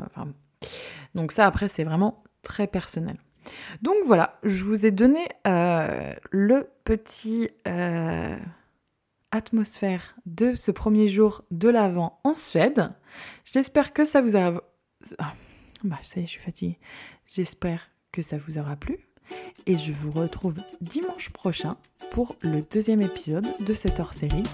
Donc 1.14 1.32
ça, 1.32 1.46
après, 1.46 1.66
c'est 1.68 1.82
vraiment 1.82 2.22
très 2.42 2.66
personnel. 2.66 3.16
Donc 3.80 3.96
voilà, 4.04 4.38
je 4.42 4.64
vous 4.64 4.84
ai 4.84 4.90
donné 4.90 5.26
euh, 5.46 6.14
le 6.30 6.68
petit 6.84 7.48
euh, 7.66 8.36
atmosphère 9.30 10.14
de 10.26 10.54
ce 10.54 10.70
premier 10.70 11.08
jour 11.08 11.42
de 11.50 11.70
l'Avent 11.70 12.20
en 12.22 12.34
Suède. 12.34 12.92
J'espère 13.44 13.94
que 13.94 14.04
ça 14.04 14.20
vous 14.20 14.36
a... 14.36 14.62
Ah, 15.18 15.32
bah, 15.82 15.98
ça 16.02 16.20
y 16.20 16.24
est, 16.24 16.26
je 16.26 16.32
suis 16.32 16.42
fatiguée. 16.42 16.78
J'espère 17.26 17.90
que 18.12 18.20
ça 18.20 18.36
vous 18.36 18.58
aura 18.58 18.76
plu. 18.76 18.98
Et 19.64 19.78
je 19.78 19.92
vous 19.92 20.10
retrouve 20.10 20.60
dimanche 20.82 21.30
prochain 21.30 21.78
pour 22.10 22.36
le 22.42 22.60
deuxième 22.60 23.00
épisode 23.00 23.46
de 23.60 23.72
cette 23.72 23.98
hors-série 24.00 24.44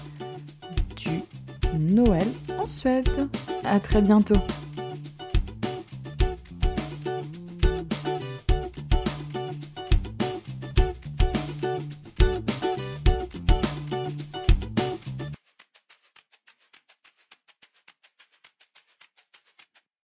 Noël 1.89 2.27
en 2.59 2.67
Suède. 2.67 3.09
À 3.65 3.79
très 3.79 4.01
bientôt. 4.01 4.35